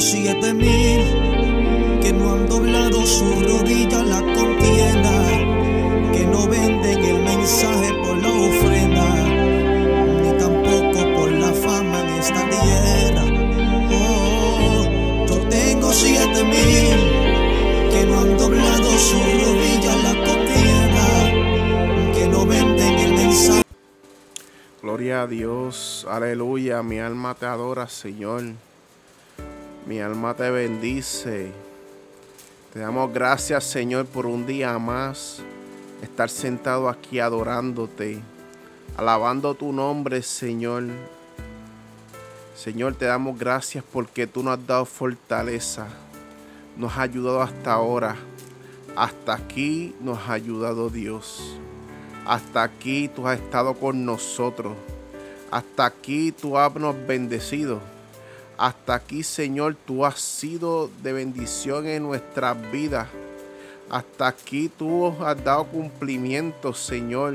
siete 0.00 0.54
mil 0.54 1.00
que 2.00 2.12
no 2.12 2.32
han 2.32 2.48
doblado 2.48 3.04
su 3.04 3.24
rodilla 3.24 4.02
la 4.04 4.20
contienda, 4.20 5.12
que 6.12 6.24
no 6.26 6.46
venden 6.46 7.04
el 7.04 7.22
mensaje 7.22 7.92
por 8.04 8.16
la 8.16 8.28
ofrenda, 8.28 9.14
ni 10.22 10.38
tampoco 10.38 11.14
por 11.16 11.32
la 11.32 11.52
fama 11.52 12.00
en 12.00 12.08
esta 12.20 12.48
tierra. 12.48 13.24
Oh, 13.90 15.26
yo 15.26 15.48
tengo 15.48 15.92
siete 15.92 16.44
mil 16.44 17.90
que 17.90 18.06
no 18.06 18.20
han 18.20 18.38
doblado 18.38 18.98
su 18.98 19.16
rodilla 19.16 19.96
la 20.04 20.14
contienda, 20.24 21.06
que 22.14 22.28
no 22.28 22.46
venden 22.46 22.94
el 22.98 23.14
mensaje. 23.14 23.62
Gloria 24.80 25.22
a 25.22 25.26
Dios, 25.26 26.06
aleluya, 26.08 26.82
mi 26.82 26.98
alma 27.00 27.34
te 27.34 27.46
adora, 27.46 27.88
Señor. 27.88 28.44
Mi 29.88 30.00
alma 30.00 30.34
te 30.34 30.50
bendice. 30.50 31.50
Te 32.74 32.80
damos 32.80 33.10
gracias, 33.10 33.64
Señor, 33.64 34.04
por 34.04 34.26
un 34.26 34.46
día 34.46 34.78
más 34.78 35.38
estar 36.02 36.28
sentado 36.28 36.90
aquí 36.90 37.20
adorándote, 37.20 38.20
alabando 38.98 39.54
tu 39.54 39.72
nombre, 39.72 40.20
Señor. 40.20 40.84
Señor, 42.54 42.96
te 42.96 43.06
damos 43.06 43.38
gracias 43.38 43.82
porque 43.90 44.26
tú 44.26 44.42
nos 44.42 44.58
has 44.58 44.66
dado 44.66 44.84
fortaleza, 44.84 45.86
nos 46.76 46.92
has 46.92 46.98
ayudado 46.98 47.40
hasta 47.40 47.72
ahora. 47.72 48.14
Hasta 48.94 49.32
aquí 49.32 49.94
nos 50.02 50.18
ha 50.18 50.34
ayudado 50.34 50.90
Dios. 50.90 51.56
Hasta 52.26 52.62
aquí 52.62 53.08
tú 53.08 53.26
has 53.26 53.40
estado 53.40 53.72
con 53.72 54.04
nosotros. 54.04 54.74
Hasta 55.50 55.86
aquí 55.86 56.30
tú 56.30 56.58
has 56.58 56.74
nos 56.74 56.94
bendecido. 57.06 57.80
Hasta 58.58 58.96
aquí, 58.96 59.22
Señor, 59.22 59.76
tú 59.86 60.04
has 60.04 60.18
sido 60.18 60.90
de 61.00 61.12
bendición 61.12 61.86
en 61.86 62.02
nuestras 62.02 62.56
vidas. 62.72 63.06
Hasta 63.88 64.26
aquí 64.26 64.68
tú 64.68 65.14
has 65.24 65.44
dado 65.44 65.64
cumplimiento, 65.66 66.74
Señor. 66.74 67.34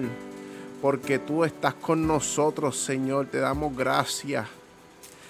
Porque 0.82 1.20
tú 1.20 1.46
estás 1.46 1.76
con 1.76 2.06
nosotros, 2.06 2.78
Señor. 2.78 3.28
Te 3.28 3.40
damos 3.40 3.74
gracias. 3.74 4.48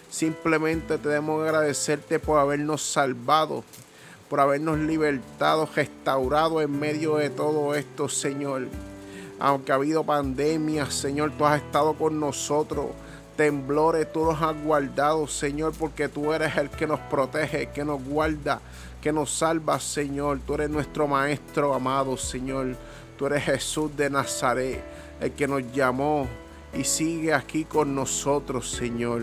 Simplemente 0.10 0.98
debemos 0.98 1.44
agradecerte 1.44 2.18
por 2.18 2.40
habernos 2.40 2.82
salvado, 2.82 3.64
por 4.32 4.40
habernos 4.40 4.80
libertado, 4.80 5.70
restaurado 5.76 6.60
en 6.62 6.72
medio 6.80 7.18
de 7.18 7.30
todo 7.30 7.76
esto, 7.76 8.10
Señor. 8.10 8.68
Aunque 9.38 9.72
ha 9.72 9.76
habido 9.76 10.04
pandemias, 10.04 10.92
Señor, 10.92 11.34
tú 11.38 11.46
has 11.46 11.62
estado 11.62 11.94
con 11.94 12.20
nosotros 12.20 12.88
temblores 13.36 14.12
tú 14.12 14.26
nos 14.26 14.42
has 14.42 14.56
guardado, 14.64 15.28
Señor, 15.28 15.74
porque 15.78 16.08
tú 16.08 16.34
eres 16.34 16.56
el 16.58 16.70
que 16.70 16.88
nos 16.88 17.00
protege, 17.00 17.68
que 17.68 17.84
nos 17.84 18.04
guarda, 18.04 18.62
que 19.02 19.12
nos 19.12 19.32
salva, 19.32 19.80
Señor. 19.80 20.40
Tú 20.46 20.56
eres 20.56 20.70
nuestro 20.70 21.08
Maestro 21.08 21.74
amado, 21.74 22.18
Señor. 22.18 22.76
Tú 23.18 23.26
eres 23.28 23.44
Jesús 23.44 23.96
de 23.96 24.10
Nazaret, 24.10 24.84
el 25.20 25.32
que 25.32 25.48
nos 25.48 25.72
llamó 25.74 26.28
y 26.74 26.84
sigue 26.84 27.34
aquí 27.34 27.66
con 27.66 27.94
nosotros, 27.94 28.72
Señor. 28.72 29.22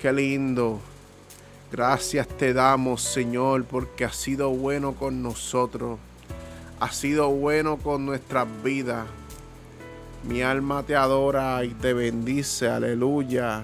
Qué 0.00 0.12
lindo. 0.12 0.80
Gracias 1.72 2.26
te 2.26 2.52
damos, 2.52 3.02
Señor, 3.02 3.64
porque 3.64 4.04
has 4.04 4.16
sido 4.16 4.50
bueno 4.50 4.94
con 4.94 5.22
nosotros. 5.22 5.98
Has 6.80 6.96
sido 6.96 7.28
bueno 7.30 7.76
con 7.76 8.06
nuestras 8.06 8.46
vidas. 8.62 9.06
Mi 10.22 10.42
alma 10.42 10.82
te 10.82 10.94
adora 10.96 11.64
y 11.64 11.70
te 11.70 11.94
bendice, 11.94 12.68
aleluya. 12.68 13.62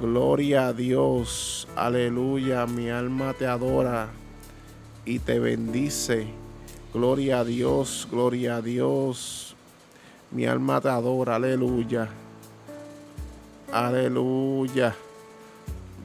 Gloria 0.00 0.68
a 0.68 0.72
Dios, 0.72 1.66
aleluya. 1.74 2.64
Mi 2.66 2.90
alma 2.90 3.34
te 3.34 3.46
adora 3.46 4.08
y 5.04 5.18
te 5.18 5.40
bendice. 5.40 6.28
Gloria 6.94 7.40
a 7.40 7.44
Dios, 7.44 8.06
gloria 8.08 8.56
a 8.56 8.62
Dios. 8.62 9.56
Mi 10.30 10.46
alma 10.46 10.80
te 10.80 10.90
adora, 10.90 11.34
aleluya. 11.34 12.08
Aleluya. 13.72 14.94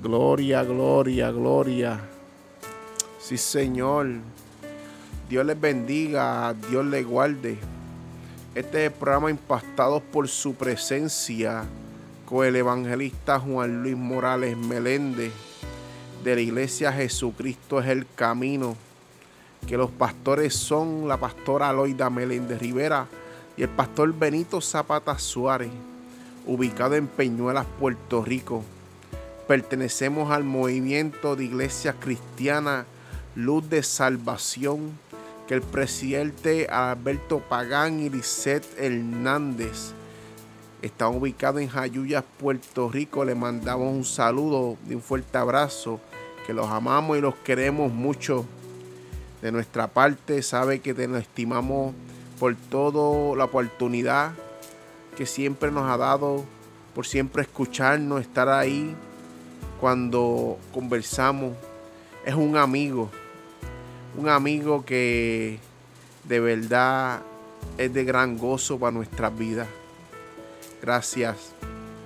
Gloria, 0.01 0.63
gloria, 0.63 1.31
gloria. 1.31 1.99
Sí, 3.19 3.37
Señor. 3.37 4.07
Dios 5.29 5.45
les 5.45 5.61
bendiga, 5.61 6.55
Dios 6.69 6.85
les 6.85 7.05
guarde. 7.05 7.72
Este 8.55 8.91
programa 8.91 9.31
Impactados 9.31 10.03
por 10.03 10.27
su 10.27 10.53
presencia 10.53 11.63
con 12.27 12.45
el 12.45 12.55
evangelista 12.55 13.39
Juan 13.39 13.81
Luis 13.81 13.97
Morales 13.97 14.55
Meléndez 14.55 15.33
de 16.23 16.35
la 16.35 16.41
iglesia 16.41 16.93
Jesucristo 16.93 17.79
es 17.79 17.87
el 17.87 18.05
camino. 18.13 18.75
Que 19.65 19.75
los 19.75 19.89
pastores 19.89 20.53
son 20.53 21.07
la 21.07 21.17
pastora 21.17 21.69
Aloida 21.69 22.11
Meléndez 22.11 22.59
Rivera 22.59 23.07
y 23.57 23.63
el 23.63 23.69
pastor 23.69 24.13
Benito 24.13 24.61
Zapata 24.61 25.17
Suárez, 25.17 25.71
ubicado 26.45 26.93
en 26.93 27.07
Peñuelas, 27.07 27.65
Puerto 27.79 28.23
Rico. 28.23 28.63
Pertenecemos 29.47 30.29
al 30.29 30.43
movimiento 30.43 31.35
de 31.35 31.45
iglesia 31.45 31.93
cristiana 31.93 32.85
Luz 33.35 33.67
de 33.67 33.81
Salvación 33.81 34.91
el 35.53 35.61
presidente 35.61 36.67
Alberto 36.67 37.39
Pagán 37.39 37.99
y 37.99 38.09
Lisette 38.09 38.65
Hernández 38.75 39.93
están 40.81 41.15
ubicados 41.15 41.61
en 41.61 41.69
Jayuya, 41.69 42.23
Puerto 42.23 42.89
Rico. 42.89 43.23
Le 43.23 43.35
mandamos 43.35 43.93
un 43.93 44.03
saludo 44.03 44.77
y 44.89 44.95
un 44.95 45.01
fuerte 45.01 45.37
abrazo, 45.37 45.99
que 46.47 46.53
los 46.53 46.67
amamos 46.69 47.19
y 47.19 47.21
los 47.21 47.35
queremos 47.35 47.93
mucho. 47.93 48.45
De 49.43 49.51
nuestra 49.51 49.87
parte, 49.87 50.41
sabe 50.41 50.79
que 50.79 50.95
te 50.95 51.05
estimamos 51.19 51.93
por 52.39 52.55
toda 52.55 53.37
la 53.37 53.45
oportunidad 53.45 54.31
que 55.15 55.27
siempre 55.27 55.69
nos 55.69 55.89
ha 55.89 55.97
dado, 55.97 56.43
por 56.95 57.05
siempre 57.05 57.43
escucharnos, 57.43 58.21
estar 58.21 58.49
ahí 58.49 58.95
cuando 59.79 60.57
conversamos. 60.73 61.53
Es 62.25 62.33
un 62.33 62.57
amigo 62.57 63.11
un 64.17 64.29
amigo 64.29 64.85
que 64.85 65.59
de 66.23 66.39
verdad 66.39 67.21
es 67.77 67.93
de 67.93 68.03
gran 68.03 68.37
gozo 68.37 68.77
para 68.77 68.91
nuestras 68.91 69.37
vidas. 69.37 69.67
Gracias, 70.81 71.53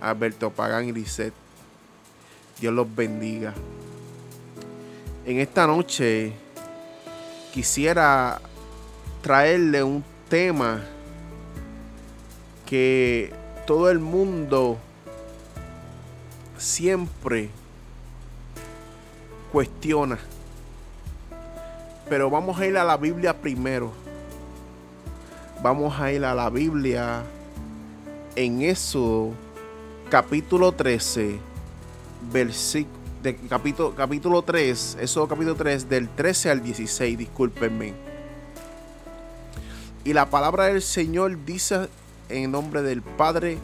Alberto 0.01 0.49
Pagán 0.49 0.87
y 0.87 0.91
Lisset. 0.91 1.33
Dios 2.59 2.73
los 2.73 2.93
bendiga. 2.95 3.53
En 5.25 5.39
esta 5.39 5.67
noche 5.67 6.33
quisiera 7.53 8.39
traerle 9.21 9.83
un 9.83 10.03
tema 10.29 10.83
que 12.65 13.33
todo 13.65 13.89
el 13.89 13.99
mundo 13.99 14.77
siempre 16.57 17.49
cuestiona. 19.51 20.17
Pero 22.09 22.29
vamos 22.29 22.59
a 22.59 22.65
ir 22.65 22.77
a 22.77 22.83
la 22.83 22.97
Biblia 22.97 23.35
primero. 23.35 23.91
Vamos 25.61 25.99
a 25.99 26.11
ir 26.11 26.23
a 26.23 26.33
la 26.33 26.49
Biblia 26.49 27.23
en 28.35 28.61
eso, 28.61 29.31
capítulo 30.09 30.71
13, 30.71 31.39
versículo, 32.31 32.95
de 33.23 33.35
capítulo, 33.35 33.95
capítulo 33.95 34.41
3, 34.43 34.97
eso 35.01 35.27
capítulo 35.27 35.55
3, 35.55 35.89
del 35.89 36.07
13 36.07 36.51
al 36.51 36.61
16, 36.61 37.17
discúlpenme. 37.17 37.93
Y 40.05 40.13
la 40.13 40.29
palabra 40.29 40.65
del 40.65 40.83
Señor 40.83 41.43
dice 41.43 41.89
en 42.29 42.51
nombre 42.51 42.83
del 42.83 43.01
Padre, 43.01 43.57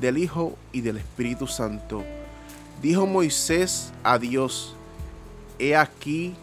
del 0.00 0.16
Hijo 0.16 0.56
y 0.72 0.80
del 0.80 0.98
Espíritu 0.98 1.46
Santo. 1.46 2.04
Dijo 2.80 3.06
Moisés 3.06 3.92
a 4.04 4.18
Dios, 4.18 4.76
he 5.58 5.76
aquí 5.76 6.34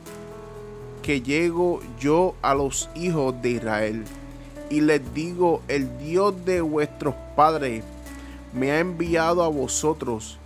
que 1.02 1.22
llego 1.22 1.82
yo 2.00 2.36
a 2.42 2.54
los 2.54 2.90
hijos 2.96 3.42
de 3.42 3.52
Israel 3.52 4.04
y 4.70 4.82
les 4.82 5.14
digo, 5.14 5.62
el 5.68 5.98
Dios 5.98 6.34
de 6.46 6.62
vuestros 6.62 7.16
padres 7.36 7.84
me 8.54 8.72
ha 8.72 8.80
enviado 8.80 9.44
a 9.44 9.48
vosotros. 9.48 10.38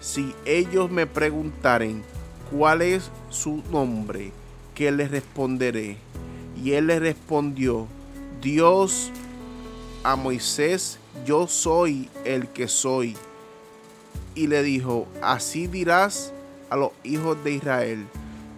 Si 0.00 0.34
ellos 0.44 0.90
me 0.90 1.06
preguntaren 1.06 2.02
cuál 2.50 2.82
es 2.82 3.10
su 3.28 3.62
nombre, 3.70 4.32
que 4.74 4.90
les 4.92 5.10
responderé. 5.10 5.96
Y 6.62 6.72
él 6.72 6.86
les 6.86 7.00
respondió, 7.00 7.86
Dios 8.40 9.10
a 10.04 10.16
Moisés, 10.16 10.98
yo 11.26 11.46
soy 11.46 12.08
el 12.24 12.48
que 12.48 12.68
soy. 12.68 13.16
Y 14.34 14.46
le 14.46 14.62
dijo, 14.62 15.06
así 15.22 15.66
dirás 15.66 16.32
a 16.70 16.76
los 16.76 16.92
hijos 17.04 17.42
de 17.44 17.52
Israel 17.52 18.06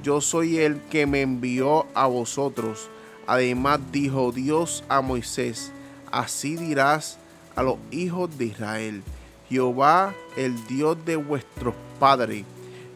yo 0.08 0.22
soy 0.22 0.56
el 0.56 0.80
que 0.84 1.04
me 1.04 1.20
envió 1.20 1.84
a 1.92 2.06
vosotros. 2.06 2.88
Además 3.26 3.78
dijo 3.92 4.32
Dios 4.32 4.82
a 4.88 5.02
Moisés, 5.02 5.70
así 6.10 6.56
dirás 6.56 7.18
a 7.54 7.62
los 7.62 7.76
hijos 7.90 8.30
de 8.38 8.46
Israel, 8.46 9.02
Jehová, 9.50 10.14
el 10.34 10.66
Dios 10.66 10.96
de 11.04 11.16
vuestros 11.16 11.74
padres, 12.00 12.46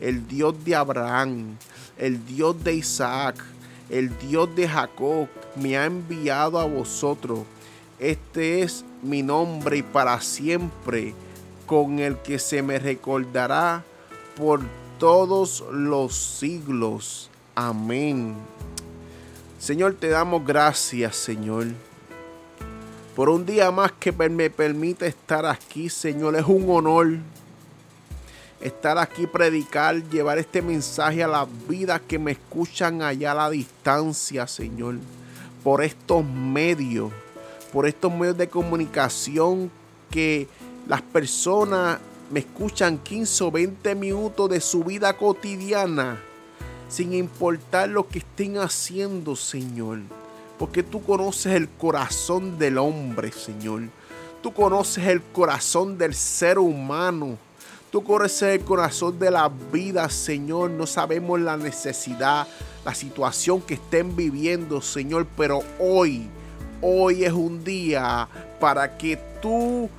el 0.01 0.27
Dios 0.27 0.65
de 0.65 0.75
Abraham, 0.75 1.59
el 1.99 2.25
Dios 2.25 2.65
de 2.65 2.77
Isaac, 2.77 3.37
el 3.91 4.19
Dios 4.19 4.49
de 4.57 4.67
Jacob, 4.67 5.29
me 5.55 5.77
ha 5.77 5.85
enviado 5.85 6.59
a 6.59 6.65
vosotros. 6.65 7.41
Este 7.99 8.63
es 8.63 8.87
mi 9.03 9.23
nombre 9.23 9.83
para 9.83 10.19
siempre, 10.23 11.13
con 11.67 11.99
el 11.99 12.17
que 12.17 12.39
se 12.39 12.63
me 12.63 12.79
recordará 12.79 13.85
por 14.35 14.63
todos 15.03 15.65
los 15.73 16.15
siglos. 16.15 17.29
Amén. 17.57 18.37
Señor, 19.59 19.95
te 19.95 20.07
damos 20.07 20.47
gracias, 20.47 21.17
Señor. 21.17 21.67
Por 23.17 23.29
un 23.29 23.45
día 23.45 23.73
más 23.73 23.91
que 23.91 24.13
me 24.13 24.49
permite 24.49 25.09
estar 25.09 25.45
aquí, 25.45 25.89
Señor. 25.89 26.37
Es 26.37 26.47
un 26.47 26.71
honor 26.71 27.15
estar 28.61 28.97
aquí, 28.97 29.27
predicar, 29.27 30.09
llevar 30.09 30.39
este 30.39 30.63
mensaje 30.63 31.25
a 31.25 31.27
las 31.27 31.49
vidas 31.69 32.01
que 32.07 32.21
me 32.21 32.31
escuchan 32.31 33.03
allá 33.03 33.33
a 33.33 33.35
la 33.35 33.51
distancia, 33.51 34.47
Señor. 34.47 34.99
Por 35.65 35.83
estos 35.83 36.25
medios, 36.25 37.11
por 37.73 37.89
estos 37.89 38.13
medios 38.13 38.39
de 38.39 38.49
comunicación 38.49 39.69
que 40.13 40.47
las 40.87 41.03
personas 41.03 41.99
me 42.33 42.41
escuchan 42.41 42.97
15 42.97 43.45
o 43.45 43.51
20 43.51 43.95
minutos 43.95 44.49
de 44.49 44.59
su 44.63 44.83
vida 44.83 45.13
cotidiana, 45.19 46.19
sin 46.89 47.13
importar 47.13 47.91
lo 47.91 48.09
que 48.09 48.21
estén 48.21 48.57
haciendo, 48.57 49.37
Señor. 49.37 49.99
Porque 50.59 50.83
tú 50.83 51.03
conoces 51.03 51.53
el 51.53 51.69
corazón 51.69 52.59
del 52.59 52.79
hombre, 52.79 53.33
Señor. 53.33 53.83
Tú 54.43 54.51
conoces 54.55 55.07
el 55.09 55.21
corazón 55.21 55.99
del 55.99 56.15
ser 56.15 56.59
humano. 56.59 57.37
Tú 57.91 58.03
conoces 58.03 58.61
el 58.61 58.65
corazón 58.65 59.19
de 59.19 59.31
la 59.31 59.51
vida, 59.71 60.09
Señor. 60.09 60.71
No 60.71 60.87
sabemos 60.87 61.39
la 61.39 61.59
necesidad, 61.59 62.49
la 62.83 62.95
situación 62.95 63.61
que 63.61 63.75
estén 63.75 64.17
viviendo, 64.17 64.81
Señor. 64.81 65.27
Pero 65.37 65.63
hoy, 65.79 66.31
hoy 66.81 67.25
es 67.25 67.33
un 67.33 67.63
día 67.63 68.27
para 68.59 68.97
que 68.97 69.19
tú 69.43 69.91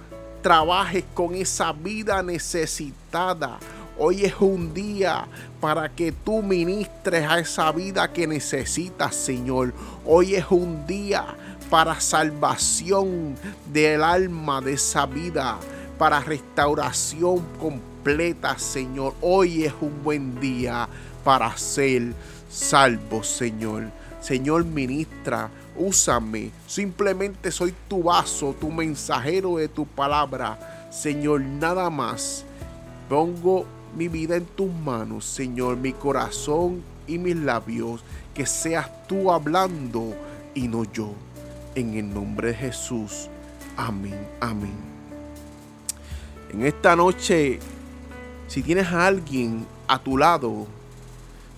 trabajes 0.44 1.06
con 1.16 1.34
esa 1.34 1.72
vida 1.72 2.22
necesitada. 2.22 3.57
Hoy 3.98 4.25
es 4.25 4.36
un 4.40 4.74
día 4.74 5.25
para 5.62 5.88
que 5.88 6.12
tú 6.12 6.44
ministres 6.44 7.25
a 7.28 7.40
esa 7.40 7.72
vida 7.72 8.12
que 8.12 8.28
necesitas, 8.28 9.16
Señor. 9.16 9.74
Hoy 10.06 10.36
es 10.36 10.45
un 10.50 10.86
día 10.86 11.25
para 11.69 12.00
salvación 12.01 13.36
del 13.72 14.04
alma 14.04 14.60
de 14.60 14.74
esa 14.74 15.06
vida, 15.06 15.57
para 15.98 16.19
restauración 16.19 17.40
completa, 17.60 18.60
Señor. 18.60 19.13
Hoy 19.22 19.63
es 19.63 19.74
un 19.80 20.04
buen 20.04 20.40
día 20.42 20.90
para 21.24 21.56
ser 21.57 22.13
salvo, 22.50 23.24
Señor. 23.24 23.86
Señor, 24.19 24.66
ministra 24.66 25.50
úsame. 25.78 26.52
Simplemente 26.68 27.52
soy 27.52 27.74
tu 27.88 28.04
vaso, 28.04 28.56
tu 28.60 28.72
mensajero 28.72 29.58
de 29.58 29.68
tu 29.68 29.86
palabra. 29.86 30.90
Señor, 30.92 31.42
nada 31.42 31.90
más. 31.90 32.46
Pongo 33.10 33.66
mi 33.96 34.08
vida 34.08 34.36
en 34.36 34.46
tus 34.46 34.72
manos, 34.72 35.25
Señor, 35.25 35.78
mi 35.78 35.94
corazón 35.94 36.81
y 37.08 37.18
mis 37.18 37.36
labios. 37.36 38.04
Que 38.34 38.46
seas 38.46 38.90
tú 39.08 39.31
hablando 39.31 40.16
y 40.56 40.68
no 40.68 40.84
yo. 40.92 41.12
En 41.76 41.96
el 41.96 42.14
nombre 42.14 42.50
de 42.50 42.56
Jesús. 42.56 43.30
Amén, 43.76 44.28
amén. 44.40 44.94
En 46.52 46.66
esta 46.66 46.96
noche, 46.96 47.60
si 48.48 48.62
tienes 48.62 48.88
a 48.88 49.08
alguien 49.08 49.66
a 49.88 49.98
tu 49.98 50.18
lado, 50.18 50.68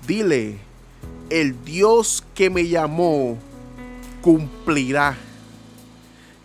dile, 0.08 0.58
el 1.30 1.64
Dios 1.66 2.24
que 2.34 2.50
me 2.50 2.68
llamó 2.68 3.38
cumplirá. 4.26 5.16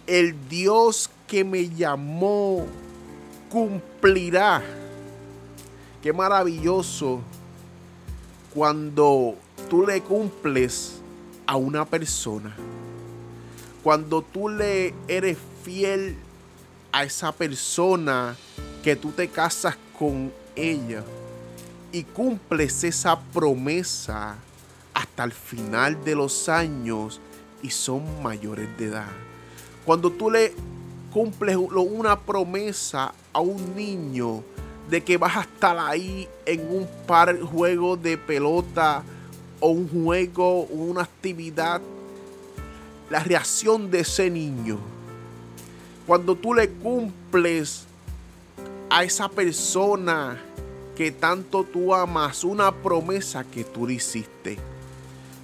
El 0.07 0.37
Dios 0.51 1.09
que 1.27 1.45
me 1.45 1.71
llamó 1.71 2.67
cumplirá. 3.49 4.63
Qué 6.03 6.13
maravilloso 6.13 7.23
cuando 8.53 9.35
tú 9.71 9.87
le 9.87 10.03
cumples 10.03 11.01
a 11.47 11.57
una 11.57 11.87
persona. 11.87 12.55
Cuando 13.83 14.21
tú 14.21 14.51
le 14.51 14.93
eres 15.09 15.39
fiel 15.65 16.17
a 16.93 17.05
esa 17.05 17.33
persona 17.33 18.37
que 18.83 18.95
tú 18.95 19.11
te 19.11 19.29
casas 19.29 19.79
con 19.99 20.31
ella 20.55 21.03
y 21.93 22.03
cumples 22.03 22.85
esa 22.85 23.19
promesa 23.19 24.37
hasta 24.93 25.25
el 25.25 25.33
final 25.33 26.05
de 26.05 26.15
los 26.15 26.51
años 26.51 27.23
y 27.63 27.71
son 27.71 28.23
mayores 28.23 28.69
de 28.79 28.87
edad. 28.87 29.09
Cuando 29.85 30.11
tú 30.11 30.31
le 30.31 30.53
cumples 31.13 31.57
una 31.57 32.19
promesa 32.19 33.13
a 33.33 33.41
un 33.41 33.75
niño 33.75 34.43
de 34.89 35.03
que 35.03 35.17
vas 35.17 35.37
a 35.37 35.41
estar 35.43 35.79
ahí 35.79 36.29
en 36.47 36.61
un 36.73 36.89
par 37.07 37.41
juego 37.41 37.97
de 37.97 38.17
pelota 38.17 39.03
o 39.61 39.71
un 39.71 39.89
juego 39.89 40.63
o 40.63 40.75
una 40.75 41.03
actividad, 41.03 41.81
la 43.09 43.21
reacción 43.21 43.91
de 43.91 44.01
ese 44.01 44.31
niño. 44.31 44.79
Cuando 46.07 46.35
tú 46.35 46.55
le 46.55 46.69
cumples 46.69 47.85
a 48.89 49.05
esa 49.05 49.29
persona 49.29 50.41
que 50.97 51.13
tanto 51.13 51.65
tú 51.65 51.95
amas, 51.95 52.45
una 52.45 52.73
promesa 52.73 53.45
que 53.45 53.65
tú 53.65 53.89
hiciste. 53.89 54.59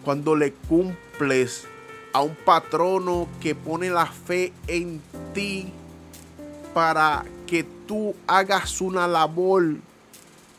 Cuando 0.05 0.35
le 0.35 0.53
cumples 0.53 1.67
a 2.17 2.23
un 2.23 2.35
patrono 2.35 3.29
que 3.43 3.55
pone 3.55 3.91
la 3.91 4.07
fe 4.07 4.51
en 4.69 5.03
ti 5.35 5.71
para 6.73 7.27
que 7.47 7.63
tú 7.87 8.15
hagas 8.27 8.81
una 8.81 9.07
labor 9.07 9.75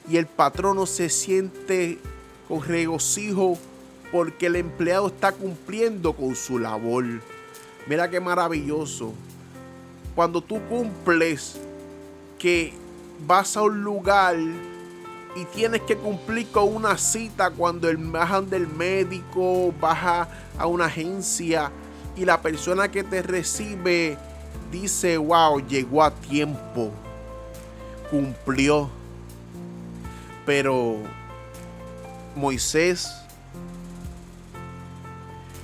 y 0.07 0.18
el 0.18 0.27
patrono 0.27 0.86
se 0.86 1.09
siente 1.09 1.98
con 2.48 2.62
regocijo 2.62 3.57
porque 4.12 4.45
el 4.45 4.57
empleado 4.57 5.07
está 5.07 5.31
cumpliendo 5.31 6.13
con 6.13 6.36
su 6.36 6.59
labor. 6.59 7.06
Mira 7.88 8.07
qué 8.07 8.19
maravilloso. 8.19 9.15
Cuando 10.13 10.42
tú 10.42 10.62
cumples 10.69 11.60
que 12.38 12.71
vas 13.25 13.57
a 13.57 13.63
un 13.63 13.83
lugar 13.83 14.36
y 15.38 15.45
tienes 15.45 15.81
que 15.81 15.95
cumplir 15.95 16.48
con 16.48 16.75
una 16.75 16.98
cita 16.98 17.51
cuando 17.51 17.88
el, 17.89 17.98
bajan 17.98 18.50
del 18.50 18.67
médico, 18.67 19.72
baja 19.79 20.27
a 20.58 20.65
una 20.65 20.86
agencia 20.86 21.72
y 22.15 22.25
la 22.25 22.41
persona 22.41 22.89
que 22.89 23.03
te 23.03 23.22
recibe 23.22 24.17
dice, 24.72 25.15
wow, 25.17 25.60
llegó 25.60 26.03
a 26.03 26.10
tiempo, 26.10 26.89
cumplió. 28.10 28.89
Pero 30.44 30.98
Moisés 32.36 33.08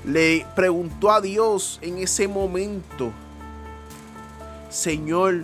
le 0.06 0.46
preguntó 0.56 1.10
a 1.10 1.20
Dios 1.20 1.80
en 1.82 1.98
ese 1.98 2.28
momento, 2.28 3.12
Señor, 4.70 5.42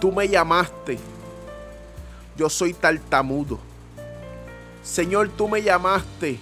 tú 0.00 0.10
me 0.12 0.26
llamaste 0.26 0.98
yo 2.40 2.48
soy 2.48 2.72
tartamudo. 2.72 3.58
Señor, 4.82 5.28
tú 5.28 5.46
me 5.46 5.62
llamaste. 5.62 6.38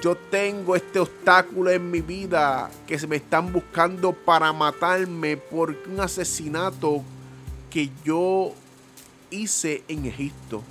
Yo 0.00 0.16
tengo 0.16 0.76
este 0.76 0.98
obstáculo 0.98 1.70
en 1.70 1.90
mi 1.90 2.00
vida 2.00 2.70
que 2.86 2.98
se 2.98 3.06
me 3.06 3.16
están 3.16 3.52
buscando 3.52 4.14
para 4.14 4.50
matarme 4.54 5.36
por 5.36 5.76
un 5.86 6.00
asesinato 6.00 7.02
que 7.68 7.90
yo 8.02 8.54
hice 9.28 9.84
en 9.88 10.06
Egipto. 10.06 10.62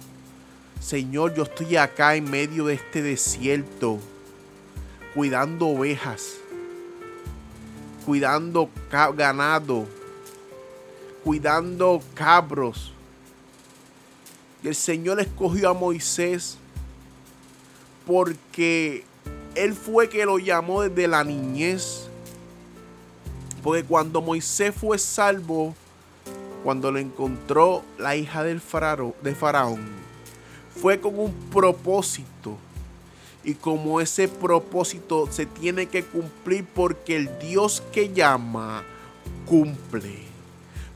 Señor, 0.81 1.35
yo 1.35 1.43
estoy 1.43 1.75
acá 1.75 2.15
en 2.15 2.27
medio 2.27 2.65
de 2.65 2.73
este 2.73 3.03
desierto, 3.03 3.99
cuidando 5.13 5.67
ovejas, 5.67 6.37
cuidando 8.03 8.67
ganado, 9.15 9.85
cuidando 11.23 12.01
cabros 12.15 12.93
el 14.67 14.75
Señor 14.75 15.19
escogió 15.19 15.69
a 15.69 15.73
Moisés 15.73 16.57
porque 18.05 19.03
Él 19.55 19.73
fue 19.73 20.09
que 20.09 20.25
lo 20.25 20.39
llamó 20.39 20.81
desde 20.81 21.07
la 21.07 21.23
niñez. 21.23 22.07
Porque 23.63 23.83
cuando 23.83 24.21
Moisés 24.21 24.73
fue 24.75 24.97
salvo, 24.97 25.75
cuando 26.63 26.91
lo 26.91 26.99
encontró 26.99 27.83
la 27.97 28.15
hija 28.15 28.43
del 28.43 28.61
de 29.21 29.35
Faraón, 29.35 29.87
fue 30.75 30.99
con 30.99 31.19
un 31.19 31.33
propósito. 31.51 32.57
Y 33.43 33.53
como 33.53 34.01
ese 34.01 34.27
propósito 34.27 35.27
se 35.31 35.45
tiene 35.45 35.85
que 35.85 36.03
cumplir 36.03 36.65
porque 36.65 37.15
el 37.15 37.39
Dios 37.39 37.83
que 37.93 38.11
llama, 38.11 38.83
cumple. 39.45 40.17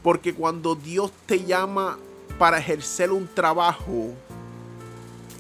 Porque 0.02 0.34
cuando 0.34 0.76
Dios 0.76 1.12
te 1.26 1.46
llama, 1.46 1.98
para 2.38 2.58
ejercer 2.58 3.12
un 3.12 3.28
trabajo, 3.28 4.12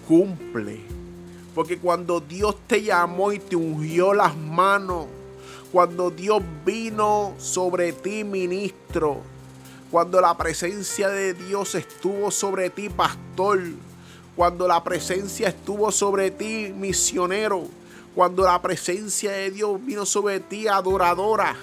cumple. 0.08 0.80
Porque 1.56 1.78
cuando 1.78 2.20
Dios 2.20 2.56
te 2.68 2.82
llamó 2.82 3.32
y 3.32 3.40
te 3.40 3.56
ungió 3.56 4.14
las 4.14 4.36
manos, 4.36 5.06
cuando 5.72 6.10
Dios 6.12 6.42
vino 6.66 7.34
sobre 7.38 7.94
ti, 7.94 8.24
ministro, 8.24 9.22
cuando 9.92 10.20
la 10.22 10.36
presencia 10.36 11.10
de 11.10 11.34
Dios 11.34 11.76
estuvo 11.76 12.32
sobre 12.32 12.70
ti, 12.70 12.90
pastor, 12.90 13.60
cuando 14.36 14.68
la 14.68 14.84
presencia 14.84 15.50
estuvo 15.50 15.92
sobre 15.92 16.32
ti, 16.32 16.74
misionero, 16.76 17.68
cuando 18.16 18.44
la 18.44 18.62
presencia 18.62 19.32
de 19.32 19.52
Dios 19.52 19.84
vino 19.86 20.06
sobre 20.06 20.40
ti, 20.40 20.68
adoradora, 20.68 21.56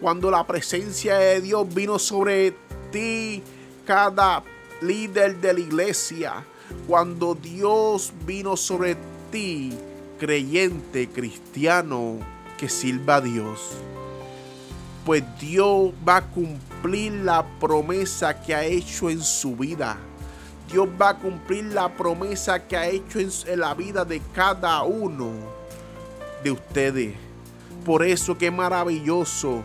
cuando 0.00 0.30
la 0.30 0.46
presencia 0.46 1.16
de 1.16 1.40
Dios 1.40 1.72
vino 1.72 1.98
sobre 1.98 2.54
ti, 2.92 3.42
cada 3.84 4.42
líder 4.86 5.40
de 5.40 5.52
la 5.52 5.60
iglesia, 5.60 6.44
cuando 6.86 7.34
Dios 7.34 8.12
vino 8.26 8.56
sobre 8.56 8.96
ti, 9.30 9.72
creyente, 10.18 11.08
cristiano, 11.08 12.18
que 12.58 12.68
sirva 12.68 13.16
a 13.16 13.20
Dios. 13.20 13.60
Pues 15.04 15.22
Dios 15.38 15.92
va 16.06 16.16
a 16.18 16.26
cumplir 16.30 17.12
la 17.12 17.44
promesa 17.58 18.40
que 18.40 18.54
ha 18.54 18.64
hecho 18.64 19.10
en 19.10 19.22
su 19.22 19.54
vida. 19.54 19.98
Dios 20.70 20.88
va 21.00 21.10
a 21.10 21.18
cumplir 21.18 21.64
la 21.66 21.94
promesa 21.94 22.66
que 22.66 22.76
ha 22.76 22.88
hecho 22.88 23.18
en 23.20 23.60
la 23.60 23.74
vida 23.74 24.04
de 24.04 24.22
cada 24.34 24.82
uno 24.82 25.30
de 26.42 26.50
ustedes. 26.50 27.14
Por 27.84 28.02
eso 28.02 28.38
que 28.38 28.50
maravilloso 28.50 29.62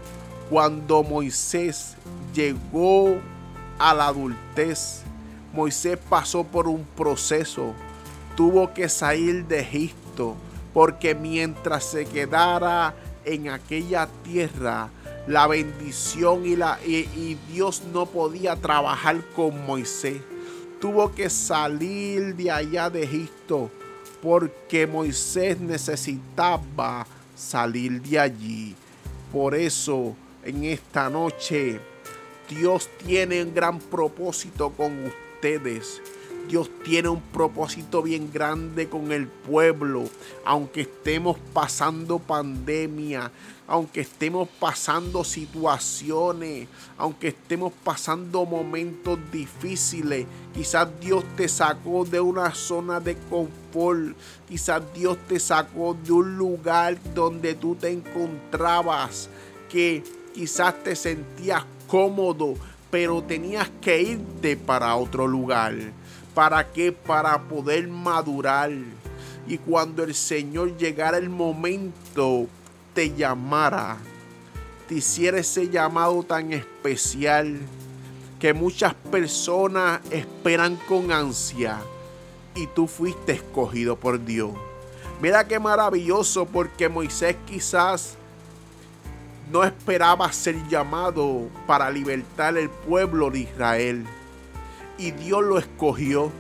cuando 0.50 1.04
Moisés 1.04 1.96
llegó 2.34 3.16
a 3.78 3.94
la 3.94 4.08
adultez. 4.08 5.04
Moisés 5.54 5.98
pasó 6.10 6.44
por 6.44 6.68
un 6.68 6.86
proceso. 6.96 7.74
Tuvo 8.36 8.74
que 8.74 8.88
salir 8.90 9.46
de 9.46 9.60
Egipto 9.60 10.36
porque 10.74 11.16
mientras 11.16 11.84
se 11.84 12.06
quedara 12.06 12.94
en 13.26 13.50
aquella 13.50 14.08
tierra, 14.24 14.90
la 15.28 15.48
bendición 15.48 16.46
y, 16.46 16.56
la, 16.56 16.80
y, 16.86 17.38
Dios 17.52 17.84
no 17.92 18.06
podía 18.06 18.56
trabajar 18.56 19.22
con 19.36 19.66
Moisés. 19.66 20.22
Tuvo 20.80 21.14
que 21.14 21.30
salir 21.30 22.36
de 22.36 22.50
allá 22.50 22.90
de 22.90 23.04
Egipto 23.04 23.70
porque 24.22 24.88
Moisés 24.88 25.60
necesitaba 25.60 27.06
salir 27.36 28.02
de 28.02 28.20
allí. 28.20 28.76
Por 29.32 29.56
eso 29.56 30.16
en 30.44 30.64
esta 30.64 31.10
noche 31.10 31.80
Dios 32.50 32.90
tiene 33.06 33.44
un 33.44 33.54
gran 33.54 33.80
propósito 33.80 34.72
con 34.72 35.12
ustedes. 35.40 36.02
Dios 36.50 36.70
tiene 36.84 37.10
un 37.10 37.22
propósito 37.22 38.02
bien 38.02 38.32
grande 38.34 38.90
con 38.90 39.12
el 39.12 39.28
pueblo. 39.28 40.10
Aunque 40.44 40.82
estemos 40.82 41.38
pasando 41.54 42.18
pandemia, 42.18 43.32
aunque 43.68 44.02
estemos 44.02 44.50
pasando 44.60 45.24
situaciones, 45.24 46.68
aunque 46.98 47.30
estemos 47.30 47.72
pasando 47.84 48.46
momentos 48.46 49.20
difíciles, 49.32 50.26
quizás 50.54 50.88
Dios 51.00 51.24
te 51.38 51.48
sacó 51.48 52.04
de 52.04 52.20
una 52.20 52.54
zona 52.56 53.00
de 53.00 53.16
confort, 53.30 54.18
quizás 54.48 54.82
Dios 54.94 55.18
te 55.28 55.40
sacó 55.40 55.96
de 56.04 56.12
un 56.12 56.36
lugar 56.36 56.98
donde 57.14 57.54
tú 57.54 57.76
te 57.76 57.92
encontrabas 57.92 59.30
que 59.70 60.04
quizás 60.34 60.84
te 60.84 60.96
sentías 60.96 61.64
cómodo, 61.88 62.56
pero 62.92 63.24
tenías 63.24 63.70
que 63.82 64.02
irte 64.02 64.58
para 64.58 64.96
otro 64.96 65.28
lugar. 65.28 65.76
¿Para 66.34 66.72
qué? 66.72 66.92
Para 66.92 67.40
poder 67.44 67.88
madurar. 67.88 68.72
Y 69.48 69.58
cuando 69.58 70.04
el 70.04 70.14
Señor 70.14 70.78
llegara 70.78 71.18
el 71.18 71.30
momento, 71.30 72.48
te 72.94 73.14
llamara, 73.14 73.98
te 74.88 74.96
hiciera 74.96 75.40
ese 75.40 75.70
llamado 75.70 76.24
tan 76.24 76.54
especial 76.54 77.60
que 78.40 78.54
muchas 78.54 78.94
personas 78.94 80.02
esperan 80.12 80.78
con 80.88 81.12
ansia 81.12 81.80
y 82.56 82.68
tú 82.68 82.88
fuiste 82.88 83.34
escogido 83.34 83.96
por 83.96 84.24
Dios. 84.24 84.52
Mira 85.22 85.48
qué 85.48 85.60
maravilloso 85.60 86.46
porque 86.46 86.88
Moisés 86.88 87.36
quizás 87.46 88.19
no 89.52 89.64
esperaba 89.64 90.32
ser 90.32 90.56
llamado 90.68 91.48
para 91.66 91.90
libertar 91.90 92.58
el 92.58 92.70
pueblo 92.70 93.30
de 93.30 93.40
Israel. 93.40 94.06
Y 94.98 95.12
Dios 95.12 95.44
lo 95.44 95.58
escogió. 95.58 96.32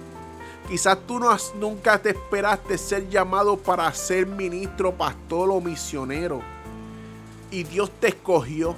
Quizás 0.68 1.00
tú 1.08 1.20
no 1.20 1.36
nunca 1.60 2.00
te 2.00 2.10
esperaste 2.10 2.78
ser 2.78 3.10
llamado 3.10 3.58
para 3.58 3.92
ser 3.94 4.28
ministro, 4.28 4.94
pastor 4.94 5.50
o 5.50 5.60
misionero. 5.60 6.42
Y 7.50 7.64
Dios 7.64 7.90
te 8.00 8.10
escogió. 8.10 8.76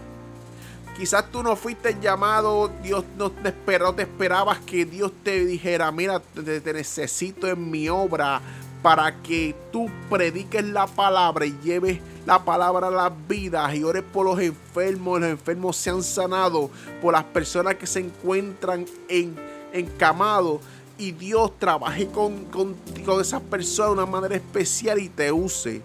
Quizás 0.96 1.30
tú 1.32 1.42
no 1.42 1.56
fuiste 1.56 1.98
llamado, 2.00 2.70
Dios 2.84 3.04
no 3.18 3.32
te 3.32 3.50
esperó, 3.50 3.94
te 3.94 4.04
esperabas 4.04 4.60
que 4.60 4.86
Dios 4.86 5.12
te 5.24 5.46
dijera, 5.46 5.92
mira, 5.92 6.20
te 6.20 6.74
necesito 6.74 7.48
en 7.48 7.72
mi 7.72 7.90
obra 7.90 8.42
para 8.82 9.22
que 9.22 9.56
tú 9.72 9.90
prediques 10.10 10.64
la 10.66 10.88
palabra 10.88 11.46
y 11.46 11.58
lleves 11.64 12.00
la 12.26 12.44
palabra 12.44 12.88
a 12.88 12.92
las 12.92 13.12
vidas 13.28 13.74
y 13.76 13.84
ores 13.84 14.04
por 14.04 14.26
los 14.26 14.40
enfermos, 14.40 15.20
los 15.20 15.30
enfermos 15.30 15.78
sean 15.78 16.04
sanados, 16.04 16.70
por 17.02 17.14
las 17.14 17.24
personas 17.26 17.76
que 17.76 17.88
se 17.88 18.00
encuentran 18.00 18.86
en 19.08 19.36
encamados 19.74 20.62
y 20.98 21.12
Dios 21.12 21.58
trabaje 21.58 22.08
con, 22.08 22.46
con, 22.46 22.76
con 23.06 23.22
esas 23.22 23.42
personas 23.42 23.90
de 23.90 24.04
una 24.04 24.06
manera 24.06 24.36
especial 24.36 25.00
y 25.00 25.10
te 25.10 25.32
use. 25.32 25.82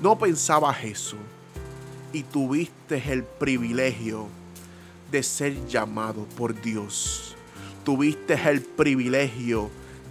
No 0.00 0.16
pensabas 0.18 0.84
eso 0.84 1.16
y 2.12 2.22
tuviste 2.22 3.02
el 3.12 3.24
privilegio 3.24 4.28
de 5.10 5.22
ser 5.22 5.66
llamado 5.66 6.24
por 6.36 6.60
Dios. 6.60 7.34
Tuviste 7.84 8.34
el 8.48 8.62
privilegio 8.62 9.70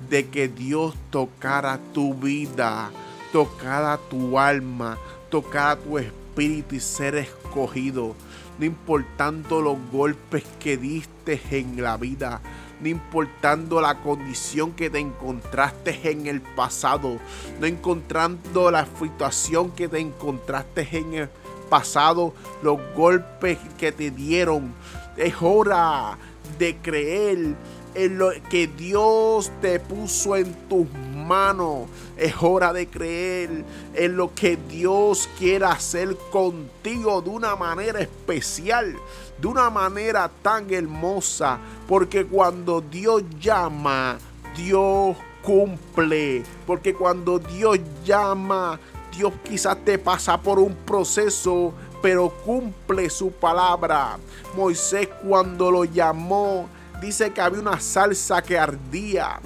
de 0.09 0.27
que 0.27 0.47
Dios 0.47 0.95
tocara 1.09 1.79
tu 1.93 2.13
vida, 2.13 2.91
tocara 3.31 3.97
tu 4.09 4.39
alma, 4.39 4.97
tocara 5.29 5.75
tu 5.75 5.97
espíritu 5.97 6.75
y 6.75 6.79
ser 6.79 7.15
escogido. 7.15 8.15
No 8.57 8.65
importando 8.65 9.61
los 9.61 9.77
golpes 9.91 10.43
que 10.59 10.77
diste 10.77 11.41
en 11.51 11.81
la 11.81 11.97
vida, 11.97 12.41
no 12.81 12.87
importando 12.87 13.81
la 13.81 14.01
condición 14.01 14.71
que 14.71 14.89
te 14.89 14.99
encontraste 14.99 16.11
en 16.11 16.27
el 16.27 16.41
pasado, 16.41 17.19
no 17.59 17.65
encontrando 17.65 18.71
la 18.71 18.85
situación 18.99 19.71
que 19.71 19.87
te 19.87 19.99
encontraste 19.99 20.87
en 20.91 21.13
el 21.13 21.29
pasado, 21.69 22.33
los 22.61 22.79
golpes 22.95 23.57
que 23.77 23.91
te 23.91 24.11
dieron. 24.11 24.73
Es 25.17 25.35
hora 25.39 26.17
de 26.57 26.75
creer 26.77 27.55
en 27.95 28.17
lo 28.17 28.31
que 28.49 28.67
Dios 28.67 29.51
te 29.61 29.79
puso 29.79 30.35
en 30.35 30.53
tus 30.67 30.87
manos. 31.27 31.87
Es 32.17 32.33
hora 32.41 32.73
de 32.73 32.87
creer 32.87 33.63
en 33.93 34.17
lo 34.17 34.33
que 34.33 34.57
Dios 34.57 35.29
quiere 35.37 35.65
hacer 35.65 36.15
contigo 36.31 37.21
de 37.21 37.29
una 37.29 37.55
manera 37.55 37.99
especial, 37.99 38.95
de 39.39 39.47
una 39.47 39.69
manera 39.69 40.29
tan 40.41 40.73
hermosa. 40.73 41.59
Porque 41.87 42.25
cuando 42.25 42.81
Dios 42.81 43.23
llama, 43.39 44.17
Dios 44.55 45.15
cumple. 45.43 46.43
Porque 46.65 46.93
cuando 46.93 47.39
Dios 47.39 47.79
llama, 48.05 48.79
Dios 49.15 49.33
quizás 49.43 49.77
te 49.83 49.97
pasa 49.97 50.39
por 50.39 50.59
un 50.59 50.75
proceso, 50.75 51.73
pero 52.01 52.29
cumple 52.45 53.09
su 53.09 53.31
palabra. 53.31 54.17
Moisés 54.55 55.07
cuando 55.27 55.71
lo 55.71 55.85
llamó, 55.85 56.67
dice 57.01 57.31
que 57.31 57.41
había 57.41 57.61
una 57.61 57.79
salsa 57.79 58.41
que 58.41 58.57
ardía. 58.57 59.39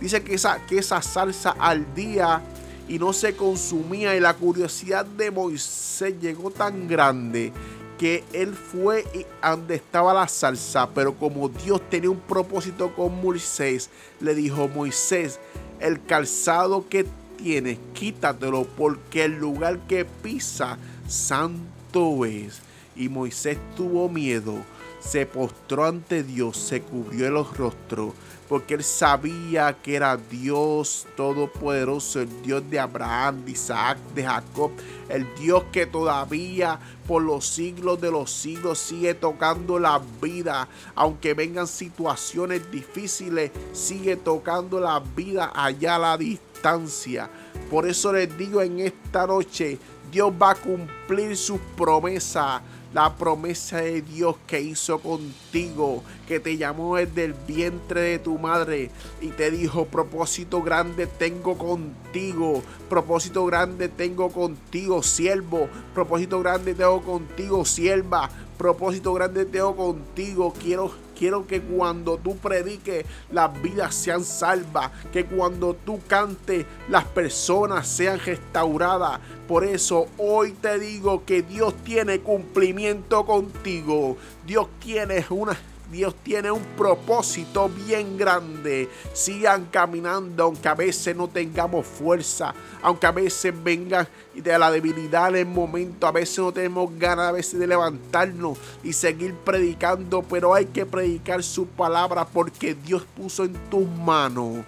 Dice 0.00 0.22
que 0.22 0.34
esa, 0.34 0.64
que 0.66 0.78
esa 0.78 1.02
salsa 1.02 1.54
ardía 1.58 2.40
y 2.88 2.98
no 2.98 3.12
se 3.12 3.36
consumía. 3.36 4.16
Y 4.16 4.20
la 4.20 4.34
curiosidad 4.34 5.04
de 5.04 5.30
Moisés 5.30 6.14
llegó 6.20 6.50
tan 6.50 6.88
grande 6.88 7.52
que 7.98 8.24
él 8.32 8.54
fue 8.54 9.04
donde 9.42 9.74
estaba 9.76 10.14
la 10.14 10.26
salsa. 10.28 10.88
Pero 10.90 11.14
como 11.14 11.48
Dios 11.48 11.80
tenía 11.90 12.10
un 12.10 12.20
propósito 12.20 12.94
con 12.94 13.20
Moisés, 13.20 13.90
le 14.20 14.34
dijo, 14.34 14.68
Moisés, 14.68 15.38
el 15.80 16.02
calzado 16.04 16.88
que 16.88 17.06
tienes, 17.36 17.78
quítatelo 17.94 18.64
porque 18.76 19.24
el 19.24 19.38
lugar 19.38 19.78
que 19.86 20.04
pisa, 20.04 20.78
santo 21.06 22.24
es. 22.24 22.60
Y 22.96 23.08
Moisés 23.08 23.58
tuvo 23.76 24.08
miedo 24.08 24.56
se 25.00 25.26
postró 25.26 25.86
ante 25.86 26.22
Dios, 26.22 26.56
se 26.56 26.82
cubrió 26.82 27.26
el 27.26 27.44
rostro, 27.56 28.14
porque 28.48 28.74
él 28.74 28.84
sabía 28.84 29.76
que 29.80 29.94
era 29.94 30.16
Dios 30.16 31.06
todopoderoso, 31.16 32.20
el 32.20 32.42
Dios 32.42 32.62
de 32.68 32.78
Abraham, 32.78 33.44
de 33.44 33.52
Isaac, 33.52 33.98
de 34.14 34.24
Jacob, 34.24 34.72
el 35.08 35.26
Dios 35.36 35.64
que 35.72 35.86
todavía 35.86 36.78
por 37.06 37.22
los 37.22 37.46
siglos 37.46 38.00
de 38.00 38.10
los 38.10 38.30
siglos 38.30 38.78
sigue 38.78 39.14
tocando 39.14 39.78
la 39.78 40.00
vida, 40.20 40.68
aunque 40.94 41.34
vengan 41.34 41.66
situaciones 41.66 42.70
difíciles, 42.70 43.52
sigue 43.72 44.16
tocando 44.16 44.80
la 44.80 45.00
vida 45.16 45.52
allá 45.54 45.96
a 45.96 45.98
la 45.98 46.18
distancia. 46.18 47.30
Por 47.70 47.86
eso 47.86 48.12
les 48.12 48.36
digo 48.36 48.60
en 48.62 48.80
esta 48.80 49.26
noche, 49.26 49.78
Dios 50.10 50.32
va 50.40 50.50
a 50.50 50.54
cumplir 50.56 51.36
sus 51.36 51.60
promesas 51.76 52.62
la 52.92 53.16
promesa 53.16 53.78
de 53.78 54.02
Dios 54.02 54.36
que 54.46 54.60
hizo 54.60 54.98
contigo, 54.98 56.02
que 56.26 56.40
te 56.40 56.56
llamó 56.56 56.96
desde 56.96 57.24
el 57.24 57.34
vientre 57.34 58.00
de 58.00 58.18
tu 58.18 58.38
madre 58.38 58.90
y 59.20 59.28
te 59.28 59.50
dijo, 59.50 59.84
propósito 59.86 60.62
grande 60.62 61.06
tengo 61.06 61.56
contigo, 61.56 62.62
propósito 62.88 63.46
grande 63.46 63.88
tengo 63.88 64.30
contigo, 64.30 65.02
siervo, 65.02 65.68
propósito 65.94 66.40
grande 66.40 66.74
tengo 66.74 67.02
contigo, 67.02 67.64
sierva, 67.64 68.28
propósito 68.58 69.14
grande 69.14 69.44
tengo 69.44 69.76
contigo, 69.76 70.52
quiero 70.60 70.90
Quiero 71.20 71.46
que 71.46 71.60
cuando 71.60 72.16
tú 72.16 72.38
prediques 72.38 73.04
las 73.30 73.52
vidas 73.60 73.94
sean 73.94 74.24
salvas, 74.24 74.90
que 75.12 75.26
cuando 75.26 75.74
tú 75.74 76.00
cantes 76.08 76.64
las 76.88 77.04
personas 77.04 77.86
sean 77.86 78.18
restauradas. 78.18 79.20
Por 79.46 79.64
eso 79.64 80.08
hoy 80.16 80.52
te 80.52 80.78
digo 80.78 81.26
que 81.26 81.42
Dios 81.42 81.74
tiene 81.84 82.20
cumplimiento 82.20 83.26
contigo. 83.26 84.16
Dios 84.46 84.68
tiene 84.82 85.26
una 85.28 85.58
Dios 85.90 86.14
tiene 86.22 86.50
un 86.50 86.62
propósito 86.76 87.68
bien 87.68 88.16
grande. 88.16 88.88
Sigan 89.12 89.66
caminando, 89.66 90.44
aunque 90.44 90.68
a 90.68 90.74
veces 90.74 91.16
no 91.16 91.28
tengamos 91.28 91.86
fuerza, 91.86 92.54
aunque 92.82 93.06
a 93.06 93.12
veces 93.12 93.52
vengan 93.62 94.06
de 94.34 94.58
la 94.58 94.70
debilidad 94.70 95.30
en 95.30 95.36
el 95.36 95.46
momento, 95.46 96.06
a 96.06 96.12
veces 96.12 96.38
no 96.38 96.52
tenemos 96.52 96.96
ganas 96.96 97.28
a 97.28 97.32
veces 97.32 97.58
de 97.58 97.66
levantarnos 97.66 98.56
y 98.84 98.92
seguir 98.92 99.34
predicando, 99.34 100.22
pero 100.22 100.54
hay 100.54 100.66
que 100.66 100.86
predicar 100.86 101.42
su 101.42 101.66
palabra 101.66 102.24
porque 102.24 102.74
Dios 102.74 103.04
puso 103.16 103.44
en 103.44 103.54
tus 103.68 103.88
manos 103.88 104.64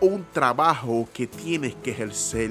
un 0.00 0.24
trabajo 0.32 1.08
que 1.12 1.26
tienes 1.26 1.74
que 1.76 1.90
ejercer, 1.90 2.50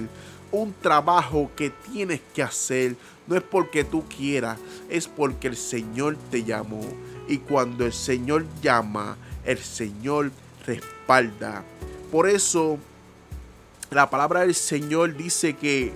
un 0.52 0.74
trabajo 0.82 1.52
que 1.56 1.70
tienes 1.70 2.22
que 2.34 2.44
hacer. 2.44 2.96
No 3.28 3.36
es 3.36 3.44
porque 3.44 3.84
tú 3.84 4.04
quieras, 4.08 4.58
es 4.90 5.08
porque 5.08 5.48
el 5.48 5.58
Señor 5.58 6.18
te 6.32 6.44
llamó. 6.44 6.82
Y 7.28 7.40
cuando 7.40 7.86
el 7.86 7.94
Señor 7.94 8.46
llama, 8.62 9.18
el 9.44 9.58
Señor 9.58 10.32
respalda. 10.66 11.64
Por 12.12 12.30
eso 12.30 12.78
la 13.90 14.10
palabra 14.10 14.42
del 14.42 14.56
Señor 14.56 15.16
dice 15.16 15.56
que 15.56 15.94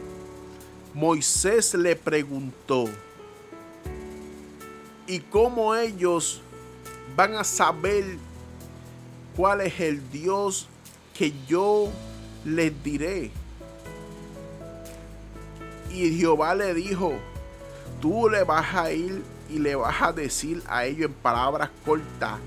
Moisés 0.93 1.73
le 1.73 1.95
preguntó, 1.95 2.85
¿y 5.07 5.19
cómo 5.19 5.75
ellos 5.75 6.41
van 7.15 7.35
a 7.35 7.43
saber 7.43 8.17
cuál 9.35 9.61
es 9.61 9.79
el 9.79 10.09
Dios 10.11 10.67
que 11.13 11.33
yo 11.47 11.89
les 12.45 12.71
diré? 12.83 13.31
Y 15.93 16.17
Jehová 16.17 16.55
le 16.55 16.73
dijo, 16.73 17.13
tú 18.01 18.29
le 18.29 18.43
vas 18.43 18.73
a 18.73 18.91
ir 18.91 19.21
y 19.51 19.59
le 19.59 19.75
vas 19.75 20.01
a 20.01 20.13
decir 20.13 20.63
a 20.67 20.85
ellos 20.85 21.07
en 21.09 21.13
palabras 21.13 21.69
cortas 21.85 22.39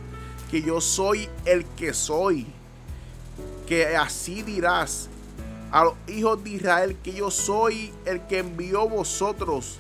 que 0.50 0.62
yo 0.62 0.80
soy 0.80 1.28
el 1.44 1.64
que 1.64 1.92
soy. 1.92 2.46
Que 3.66 3.96
así 3.96 4.42
dirás 4.42 5.08
a 5.70 5.84
los 5.84 5.94
hijos 6.06 6.42
de 6.42 6.50
Israel 6.50 6.96
que 7.02 7.12
yo 7.12 7.30
soy 7.30 7.92
el 8.04 8.20
que 8.26 8.38
envió 8.38 8.88
vosotros. 8.88 9.78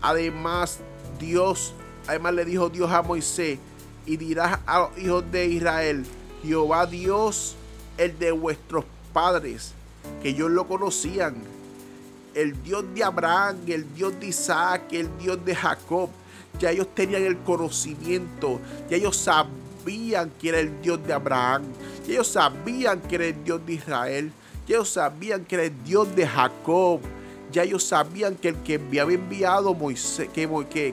Además, 0.00 0.78
Dios, 1.18 1.74
además 2.06 2.34
le 2.34 2.44
dijo 2.44 2.68
Dios 2.68 2.90
a 2.90 3.02
Moisés, 3.02 3.58
y 4.06 4.16
dirás 4.16 4.58
a 4.66 4.80
los 4.80 4.98
hijos 4.98 5.24
de 5.30 5.46
Israel, 5.46 6.04
Jehová 6.42 6.86
Dios, 6.86 7.54
el 7.98 8.18
de 8.18 8.32
vuestros 8.32 8.84
padres, 9.12 9.72
que 10.22 10.30
ellos 10.30 10.50
lo 10.50 10.66
conocían, 10.66 11.36
el 12.34 12.62
Dios 12.62 12.84
de 12.94 13.04
Abraham, 13.04 13.56
el 13.66 13.92
Dios 13.94 14.18
de 14.18 14.26
Isaac, 14.26 14.82
el 14.92 15.08
Dios 15.18 15.44
de 15.44 15.54
Jacob, 15.54 16.10
ya 16.58 16.70
ellos 16.70 16.88
tenían 16.94 17.22
el 17.22 17.38
conocimiento, 17.38 18.60
ya 18.88 18.96
ellos 18.96 19.16
sabían 19.16 20.30
que 20.40 20.48
era 20.48 20.60
el 20.60 20.82
Dios 20.82 21.04
de 21.06 21.12
Abraham, 21.12 21.62
ya 22.06 22.14
ellos 22.14 22.28
sabían 22.28 23.00
que 23.00 23.14
era 23.14 23.26
el 23.26 23.44
Dios 23.44 23.64
de 23.64 23.72
Israel, 23.74 24.32
ya 24.66 24.76
ellos 24.76 24.90
sabían 24.90 25.44
que 25.44 25.54
era 25.54 25.64
el 25.64 25.84
Dios 25.84 26.14
de 26.14 26.26
Jacob, 26.26 27.00
ya 27.52 27.62
ellos 27.64 27.84
sabían 27.84 28.36
que 28.36 28.48
el 28.48 28.56
que 28.56 28.74
había 28.74 29.02
enviado, 29.02 29.76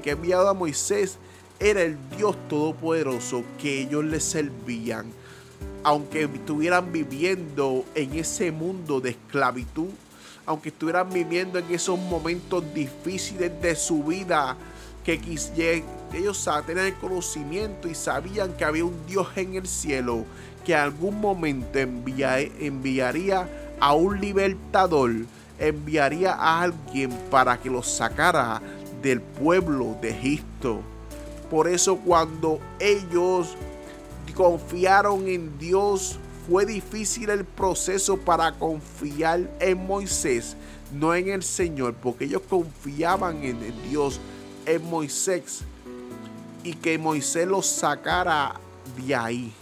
enviado 0.03 0.49
a 0.49 0.53
Moisés 0.53 1.17
era 1.59 1.81
el 1.81 1.97
Dios 2.15 2.35
todopoderoso 2.47 3.43
que 3.61 3.81
ellos 3.81 4.03
le 4.05 4.19
servían. 4.19 5.05
Aunque 5.83 6.23
estuvieran 6.23 6.91
viviendo 6.91 7.85
en 7.95 8.13
ese 8.13 8.51
mundo 8.51 8.99
de 8.99 9.11
esclavitud, 9.11 9.89
aunque 10.45 10.69
estuvieran 10.69 11.11
viviendo 11.11 11.59
en 11.59 11.65
esos 11.71 11.99
momentos 11.99 12.63
difíciles 12.73 13.51
de 13.61 13.75
su 13.75 14.03
vida, 14.03 14.55
que 15.15 15.83
ellos 16.13 16.49
tenían 16.65 16.87
el 16.87 16.95
conocimiento 16.95 17.87
y 17.87 17.95
sabían 17.95 18.51
que 18.53 18.65
había 18.65 18.83
un 18.83 19.05
Dios 19.07 19.27
en 19.37 19.55
el 19.55 19.65
cielo 19.65 20.25
que 20.65 20.75
algún 20.75 21.21
momento 21.21 21.79
enviaría 21.79 23.47
a 23.79 23.93
un 23.93 24.19
libertador, 24.19 25.11
enviaría 25.59 26.33
a 26.33 26.63
alguien 26.63 27.11
para 27.31 27.57
que 27.57 27.69
los 27.69 27.87
sacara 27.87 28.61
del 29.01 29.21
pueblo 29.21 29.95
de 30.01 30.09
Egipto. 30.09 30.81
Por 31.49 31.69
eso 31.69 31.95
cuando 31.97 32.59
ellos 32.77 33.55
confiaron 34.35 35.29
en 35.29 35.57
Dios, 35.57 36.19
fue 36.49 36.65
difícil 36.65 37.29
el 37.29 37.45
proceso 37.45 38.17
para 38.17 38.51
confiar 38.51 39.49
en 39.61 39.87
Moisés, 39.87 40.57
no 40.91 41.15
en 41.15 41.29
el 41.29 41.43
Señor, 41.43 41.93
porque 41.93 42.25
ellos 42.25 42.41
confiaban 42.49 43.43
en 43.45 43.57
Dios 43.89 44.19
en 44.67 44.87
Moisés 44.89 45.63
y 46.63 46.73
que 46.73 46.97
Moisés 46.99 47.47
los 47.47 47.65
sacara 47.65 48.55
de 48.97 49.15
ahí. 49.15 49.53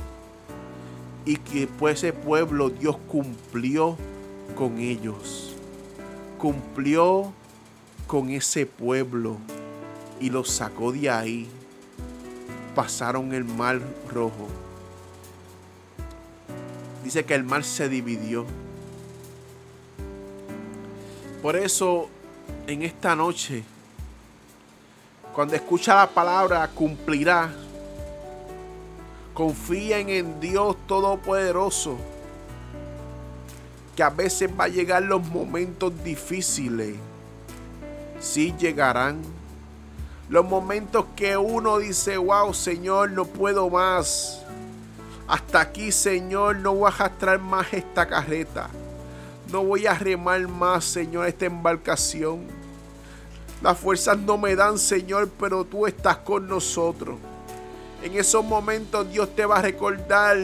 Y 1.23 1.37
que 1.37 1.61
después 1.61 2.03
ese 2.03 2.13
pueblo 2.13 2.69
Dios 2.69 2.97
cumplió 3.07 3.97
con 4.55 4.79
ellos. 4.79 5.55
Cumplió 6.39 7.31
con 8.07 8.29
ese 8.29 8.65
pueblo 8.65 9.37
y 10.19 10.29
los 10.29 10.49
sacó 10.49 10.91
de 10.91 11.09
ahí. 11.09 11.47
Pasaron 12.73 13.33
el 13.33 13.45
mar 13.45 13.79
rojo. 14.11 14.47
Dice 17.03 17.23
que 17.23 17.35
el 17.35 17.43
mar 17.43 17.63
se 17.63 17.87
dividió. 17.87 18.45
Por 21.41 21.55
eso 21.55 22.09
en 22.65 22.81
esta 22.81 23.15
noche 23.15 23.63
cuando 25.35 25.53
escucha 25.53 25.95
la 25.95 26.07
palabra, 26.07 26.65
cumplirá. 26.73 27.51
Confíen 29.33 30.07
en 30.07 30.39
Dios 30.39 30.77
Todopoderoso. 30.87 31.97
Que 33.97 34.03
a 34.03 34.09
veces 34.09 34.49
va 34.57 34.63
a 34.63 34.69
llegar 34.69 35.03
los 35.03 35.21
momentos 35.27 35.91
difíciles. 36.05 36.95
Sí 38.17 38.55
llegarán. 38.57 39.21
Los 40.29 40.45
momentos 40.45 41.05
que 41.17 41.35
uno 41.35 41.79
dice, 41.79 42.15
wow, 42.15 42.53
Señor, 42.53 43.11
no 43.11 43.25
puedo 43.25 43.69
más. 43.69 44.41
Hasta 45.27 45.59
aquí, 45.59 45.91
Señor, 45.91 46.55
no 46.55 46.75
voy 46.75 46.89
a 46.89 46.95
arrastrar 46.95 47.39
más 47.39 47.73
esta 47.73 48.07
carreta. 48.07 48.69
No 49.51 49.65
voy 49.65 49.85
a 49.85 49.95
remar 49.95 50.47
más, 50.47 50.85
Señor, 50.85 51.27
esta 51.27 51.45
embarcación. 51.45 52.64
Las 53.61 53.79
fuerzas 53.79 54.17
no 54.17 54.37
me 54.37 54.55
dan, 54.55 54.77
Señor, 54.77 55.29
pero 55.39 55.63
tú 55.63 55.87
estás 55.87 56.17
con 56.17 56.47
nosotros. 56.47 57.17
En 58.03 58.13
esos 58.15 58.43
momentos 58.43 59.09
Dios 59.11 59.35
te 59.35 59.45
va 59.45 59.57
a 59.57 59.61
recordar, 59.61 60.37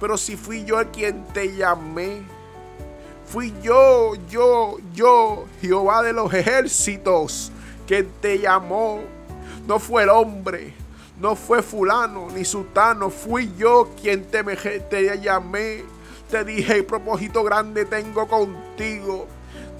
pero 0.00 0.16
si 0.16 0.36
fui 0.36 0.64
yo 0.64 0.78
el 0.78 0.88
quien 0.88 1.24
te 1.32 1.56
llamé, 1.56 2.22
fui 3.26 3.52
yo, 3.62 4.14
yo, 4.28 4.76
yo, 4.94 5.46
Jehová 5.60 6.02
de 6.02 6.12
los 6.12 6.32
ejércitos, 6.32 7.50
quien 7.86 8.08
te 8.20 8.38
llamó. 8.38 9.00
No 9.66 9.80
fue 9.80 10.04
el 10.04 10.10
hombre, 10.10 10.74
no 11.20 11.34
fue 11.34 11.62
fulano 11.62 12.28
ni 12.30 12.44
sultano, 12.44 13.10
fui 13.10 13.52
yo 13.58 13.90
quien 14.00 14.24
te, 14.26 14.44
te 14.44 15.20
llamé. 15.20 15.84
Te 16.30 16.44
dije, 16.44 16.82
propósito 16.82 17.42
grande 17.42 17.84
tengo 17.84 18.26
contigo. 18.26 19.26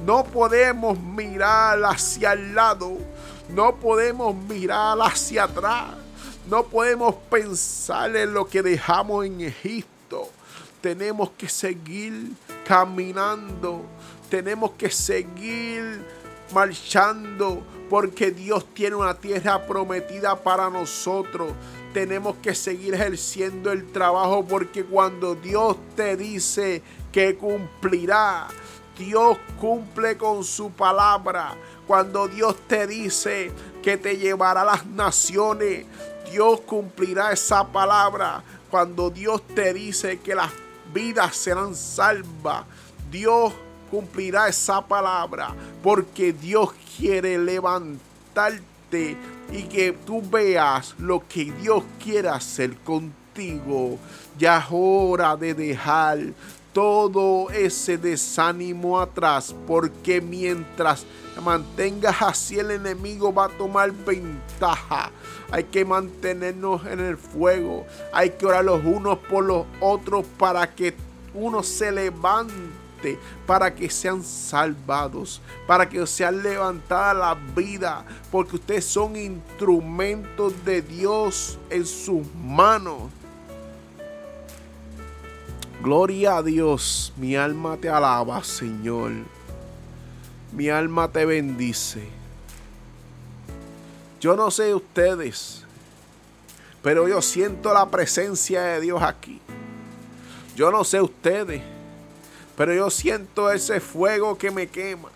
No 0.05 0.25
podemos 0.25 0.99
mirar 0.99 1.83
hacia 1.85 2.33
el 2.33 2.55
lado. 2.55 2.99
No 3.49 3.77
podemos 3.77 4.35
mirar 4.35 4.99
hacia 5.01 5.45
atrás. 5.45 5.95
No 6.49 6.65
podemos 6.65 7.15
pensar 7.31 8.15
en 8.15 8.35
lo 8.35 8.47
que 8.47 8.63
dejamos 8.63 9.27
en 9.27 9.41
Egipto. 9.41 10.31
Tenemos 10.81 11.31
que 11.31 11.49
seguir 11.49 12.33
caminando. 12.67 13.83
Tenemos 14.29 14.73
que 14.73 14.91
seguir 14.91 16.05
marchando 16.53 17.63
porque 17.89 18.31
Dios 18.31 18.67
tiene 18.75 18.97
una 18.97 19.15
tierra 19.15 19.67
prometida 19.67 20.37
para 20.37 20.71
nosotros. 20.71 21.53
Tenemos 21.93 22.37
que 22.43 22.55
seguir 22.55 22.95
ejerciendo 22.95 23.73
el 23.73 23.91
trabajo 23.91 24.45
porque 24.45 24.85
cuando 24.85 25.35
Dios 25.35 25.77
te 25.95 26.17
dice 26.17 26.83
que 27.11 27.37
cumplirá, 27.37 28.49
Dios 28.99 29.39
cumple 29.61 30.17
con 30.17 30.45
su 30.45 30.71
palabra. 30.71 31.55
Cuando 31.87 32.29
Dios 32.29 32.57
te 32.67 32.87
dice 32.87 33.53
que 33.83 33.97
te 33.97 34.17
llevará 34.17 34.63
a 34.63 34.65
las 34.65 34.87
naciones, 34.87 35.87
Dios 36.31 36.61
cumplirá 36.61 37.33
esa 37.33 37.67
palabra. 37.67 38.43
Cuando 38.71 39.11
Dios 39.11 39.43
te 39.55 39.73
dice 39.73 40.19
que 40.21 40.35
las 40.35 40.51
vidas 40.93 41.37
serán 41.37 41.75
salvas, 41.75 42.65
Dios 43.11 43.53
cumplirá 43.91 44.49
esa 44.49 44.85
palabra 44.87 45.55
porque 45.83 46.33
Dios 46.33 46.71
quiere 46.97 47.39
levantarte 47.39 49.17
y 49.53 49.63
que 49.65 49.93
tú 49.93 50.23
veas 50.23 50.95
lo 50.99 51.27
que 51.29 51.53
Dios 51.53 51.85
quiere 52.03 52.29
hacer 52.29 52.77
contigo. 52.79 53.99
Ya 54.39 54.59
es 54.59 54.65
hora 54.71 55.37
de 55.37 55.55
dejar 55.55 56.19
todo 56.77 57.49
ese 57.53 57.97
desánimo 57.97 59.01
atrás 59.01 59.55
porque 59.67 60.21
mientras 60.21 61.07
mantengas 61.43 62.21
así 62.21 62.59
el 62.59 62.71
enemigo 62.71 63.33
va 63.33 63.47
a 63.47 63.49
tomar 63.49 63.93
ventaja. 63.93 65.11
Hay 65.51 65.65
que 65.65 65.87
mantenernos 65.87 66.85
en 66.85 67.01
el 67.01 67.17
fuego. 67.17 67.87
Hay 68.13 68.29
que 68.29 68.45
orar 68.45 68.67
los 68.67 68.85
unos 68.85 69.17
por 69.21 69.45
los 69.45 69.65
otros 69.81 70.27
para 70.37 70.75
que 70.75 70.95
uno 71.33 71.63
se 71.63 71.91
levante 71.91 72.77
para 73.47 73.75
que 73.75 73.89
sean 73.91 74.23
salvados, 74.23 75.41
para 75.67 75.89
que 75.89 76.07
sean 76.07 76.43
levantadas 76.43 77.17
la 77.17 77.35
vida, 77.55 78.05
porque 78.31 78.57
ustedes 78.57 78.85
son 78.85 79.17
instrumentos 79.17 80.53
de 80.65 80.83
Dios 80.83 81.59
en 81.71 81.87
sus 81.87 82.23
manos. 82.35 83.03
Gloria 85.83 86.39
a 86.39 86.43
Dios, 86.43 87.13
mi 87.17 87.37
alma 87.37 87.77
te 87.77 87.89
alaba, 87.89 88.43
Señor. 88.43 89.13
Mi 90.53 90.71
alma 90.71 91.13
te 91.13 91.27
bendice. 91.27 92.09
Yo 94.19 94.35
no 94.35 94.51
sé 94.51 94.75
ustedes, 94.75 95.63
pero 96.83 97.07
yo 97.07 97.21
siento 97.21 97.75
la 97.75 97.91
presencia 97.91 98.63
de 98.63 98.81
Dios 98.81 99.03
aquí. 99.03 99.41
Yo 100.57 100.71
no 100.71 100.83
sé 100.83 101.03
ustedes, 101.03 101.61
pero 102.57 102.73
yo 102.73 102.89
siento 102.89 103.53
ese 103.53 103.79
fuego 103.79 104.39
que 104.39 104.51
me 104.51 104.69
quema. 104.69 105.11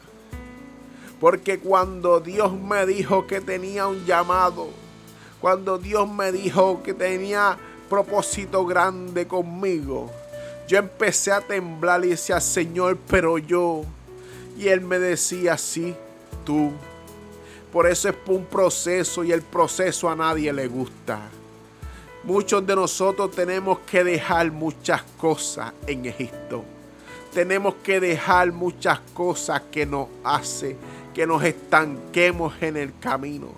Porque 1.19 1.59
cuando 1.59 2.21
Dios 2.21 2.53
me 2.53 2.85
dijo 2.85 3.27
que 3.27 3.41
tenía 3.41 3.87
un 3.87 4.05
llamado, 4.05 4.69
cuando 5.41 5.79
Dios 5.79 6.07
me 6.07 6.33
dijo 6.33 6.83
que 6.83 6.93
tenía 6.93 7.57
propósito 7.89 8.67
grande 8.67 9.27
conmigo, 9.27 10.11
yo 10.71 10.79
empecé 10.79 11.33
a 11.33 11.41
temblar 11.41 12.05
y 12.05 12.11
decía, 12.11 12.41
Señor, 12.41 12.97
pero 13.09 13.39
yo. 13.39 13.83
Y 14.57 14.69
Él 14.69 14.81
me 14.81 14.99
decía, 14.99 15.59
sí, 15.59 15.97
tú. 16.45 16.71
Por 17.73 17.87
eso 17.87 18.09
es 18.09 18.15
un 18.27 18.45
proceso 18.45 19.25
y 19.25 19.33
el 19.33 19.43
proceso 19.43 20.09
a 20.09 20.15
nadie 20.15 20.53
le 20.53 20.69
gusta. 20.69 21.21
Muchos 22.23 22.65
de 22.65 22.77
nosotros 22.77 23.33
tenemos 23.33 23.81
que 23.81 24.05
dejar 24.05 24.53
muchas 24.53 25.03
cosas 25.19 25.73
en 25.87 26.07
Egipto 26.07 26.65
tenemos 27.33 27.77
que 27.77 28.01
dejar 28.01 28.51
muchas 28.53 28.99
cosas 29.15 29.63
que 29.71 29.87
nos 29.87 30.09
hace 30.25 30.77
que 31.15 31.27
nos 31.27 31.43
estanquemos 31.43 32.55
en 32.61 32.77
el 32.77 32.93
camino. 33.01 33.49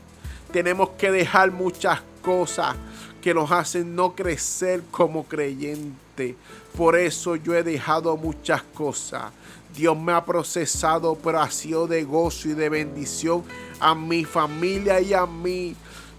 Tenemos 0.52 0.90
que 0.90 1.10
dejar 1.10 1.50
muchas 1.50 2.00
cosas 2.22 2.76
que 3.20 3.34
nos 3.34 3.50
hacen 3.50 3.94
no 3.94 4.14
crecer 4.14 4.82
como 4.90 5.24
creyente. 5.24 6.34
Por 6.76 6.96
eso 6.96 7.36
yo 7.36 7.54
he 7.54 7.62
dejado 7.62 8.16
muchas 8.16 8.62
cosas. 8.62 9.32
Dios 9.74 9.98
me 9.98 10.12
ha 10.12 10.24
procesado, 10.24 11.14
pero 11.14 11.40
ha 11.40 11.50
sido 11.50 11.86
de 11.86 12.04
gozo 12.04 12.48
y 12.48 12.54
de 12.54 12.68
bendición 12.68 13.42
a 13.80 13.94
mi 13.94 14.24
familia 14.24 15.00
y 15.00 15.14
a 15.14 15.26
mí, 15.26 15.74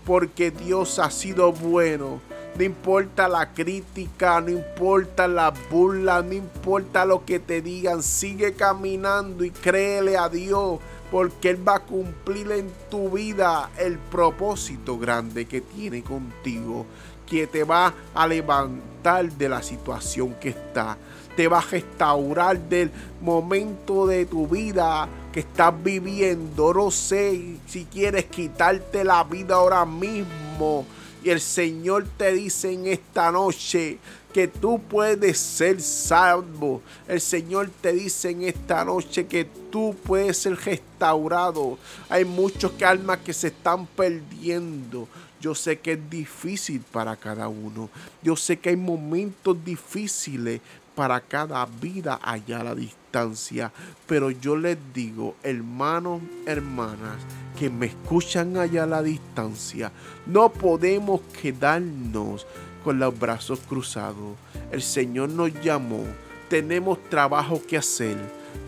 porque 0.06 0.52
Dios 0.52 1.00
ha 1.00 1.12
sido 1.12 1.52
bueno 1.52 2.20
no 2.56 2.64
importa 2.64 3.28
la 3.28 3.52
crítica, 3.52 4.40
no 4.40 4.50
importa 4.52 5.28
la 5.28 5.52
burla, 5.72 6.22
no 6.22 6.34
importa 6.34 7.04
lo 7.04 7.26
que 7.26 7.40
te 7.40 7.64
digan, 7.64 8.04
sigue 8.04 8.54
caminando 8.54 9.44
y 9.44 9.50
créele 9.50 10.18
a 10.18 10.30
Dios 10.30 10.80
porque 11.10 11.50
Él 11.50 11.68
va 11.68 11.76
a 11.76 11.84
cumplir 11.84 12.52
en 12.52 12.72
tu 12.92 13.10
vida 13.10 13.72
el 13.78 13.98
propósito 13.98 15.00
grande 15.00 15.46
que 15.46 15.62
tiene 15.62 16.04
contigo, 16.04 16.86
que 17.28 17.48
te 17.48 17.64
va 17.64 17.94
a 18.14 18.28
levantar 18.28 19.32
de 19.32 19.50
la 19.50 19.62
situación 19.62 20.36
que 20.40 20.50
está, 20.50 20.98
te 21.36 21.48
va 21.48 21.60
a 21.60 21.62
restaurar 21.62 22.60
del 22.60 22.92
momento 23.22 24.08
de 24.08 24.26
tu 24.26 24.48
vida 24.48 25.08
que 25.32 25.42
estás 25.42 25.74
viviendo. 25.84 26.74
No 26.74 26.92
sé 26.92 27.58
si 27.66 27.86
quieres 27.86 28.26
quitarte 28.26 29.04
la 29.04 29.24
vida 29.24 29.56
ahora 29.56 29.86
mismo 29.86 30.86
y 31.24 31.30
el 31.30 31.40
Señor 31.40 32.06
te 32.18 32.34
dice 32.34 32.72
en 32.72 32.88
esta 32.88 33.32
noche 33.32 33.98
que 34.34 34.48
tú 34.48 34.82
puedes 34.82 35.38
ser 35.38 35.80
salvo. 35.80 36.82
El 37.08 37.22
Señor 37.22 37.70
te 37.82 37.94
dice 37.94 38.32
en 38.32 38.44
esta 38.44 38.84
noche 38.84 39.28
que 39.28 39.46
tú 39.72 39.96
puedes 40.04 40.38
ser 40.38 40.56
restaurado. 40.56 41.78
Hay 42.10 42.26
muchos 42.26 42.74
almas 42.82 43.20
que 43.20 43.32
se 43.32 43.48
están 43.48 43.86
perdiendo. 43.86 45.08
Yo 45.40 45.54
sé 45.54 45.80
que 45.80 45.94
es 45.94 46.10
difícil 46.10 46.82
para 46.92 47.16
cada 47.16 47.48
uno. 47.48 47.90
Yo 48.22 48.36
sé 48.36 48.58
que 48.58 48.70
hay 48.70 48.78
momentos 48.78 49.64
difíciles 49.64 50.62
para 50.96 51.20
cada 51.22 51.66
vida 51.66 52.20
allá 52.22 52.62
a 52.62 52.64
la 52.64 52.76
distancia. 52.76 53.72
Pero 54.08 54.32
yo 54.32 54.56
les 54.56 54.78
digo, 54.94 55.36
hermanos, 55.44 56.22
hermanas, 56.46 57.18
que 57.60 57.70
me 57.70 57.88
escuchan 57.88 58.58
allá 58.58 58.84
a 58.84 58.88
la 58.88 59.04
distancia, 59.04 59.92
no 60.26 60.52
podemos 60.52 61.22
quedarnos 61.42 62.48
con 62.84 63.00
los 63.00 63.18
brazos 63.18 63.60
cruzados. 63.68 64.36
El 64.72 64.82
Señor 64.82 65.30
nos 65.30 65.54
llamó, 65.62 66.04
tenemos 66.50 66.98
trabajo 67.10 67.62
que 67.68 67.78
hacer, 67.78 68.18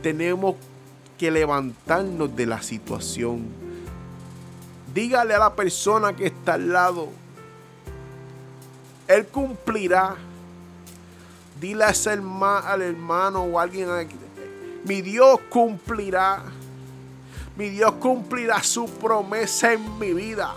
tenemos 0.02 0.56
que 1.18 1.32
levantarnos 1.32 2.36
de 2.36 2.46
la 2.46 2.62
situación. 2.62 3.46
Dígale 4.94 5.34
a 5.34 5.40
la 5.40 5.56
persona 5.56 6.16
que 6.16 6.28
está 6.28 6.54
al 6.54 6.72
lado, 6.72 7.10
Él 9.08 9.28
cumplirá. 9.28 10.16
Dile 11.60 11.86
a 11.86 11.90
ese 11.90 12.12
hermano, 12.12 12.68
al 12.68 12.82
hermano 12.82 13.44
o 13.44 13.60
a 13.60 13.64
alguien, 13.64 13.88
mi 14.86 15.02
Dios 15.02 15.40
cumplirá. 15.50 16.44
Mi 17.56 17.70
Dios 17.70 17.94
cumplirá 17.94 18.62
su 18.62 18.90
promesa 18.90 19.74
en 19.74 19.98
mi 19.98 20.14
vida. 20.14 20.54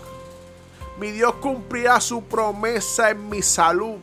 Mi 0.99 1.11
Dios 1.11 1.35
cumplirá 1.35 2.01
su 2.01 2.21
promesa 2.23 3.09
en 3.09 3.29
mi 3.29 3.41
salud. 3.41 3.99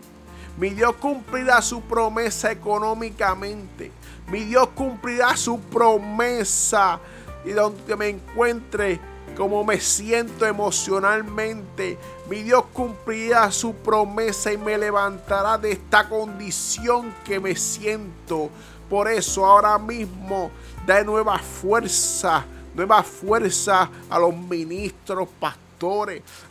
Mi 0.56 0.70
Dios 0.70 0.94
cumplirá 0.96 1.60
su 1.60 1.82
promesa 1.82 2.50
económicamente. 2.50 3.92
Mi 4.28 4.44
Dios 4.44 4.68
cumplirá 4.68 5.36
su 5.36 5.60
promesa 5.60 6.98
y 7.44 7.50
donde 7.50 7.96
me 7.96 8.08
encuentre, 8.08 8.98
como 9.36 9.62
me 9.62 9.78
siento 9.78 10.46
emocionalmente. 10.46 11.98
Mi 12.30 12.42
Dios 12.42 12.64
cumplirá 12.72 13.50
su 13.50 13.74
promesa 13.74 14.50
y 14.50 14.56
me 14.56 14.78
levantará 14.78 15.58
de 15.58 15.72
esta 15.72 16.08
condición 16.08 17.14
que 17.26 17.38
me 17.38 17.54
siento. 17.56 18.48
Por 18.88 19.06
eso 19.08 19.44
ahora 19.44 19.78
mismo 19.78 20.50
da 20.86 21.04
nueva 21.04 21.38
fuerza 21.38 22.46
nueva 22.76 23.02
fuerza 23.02 23.88
a 24.10 24.18
los 24.18 24.36
ministros, 24.36 25.28
pastores, 25.40 25.65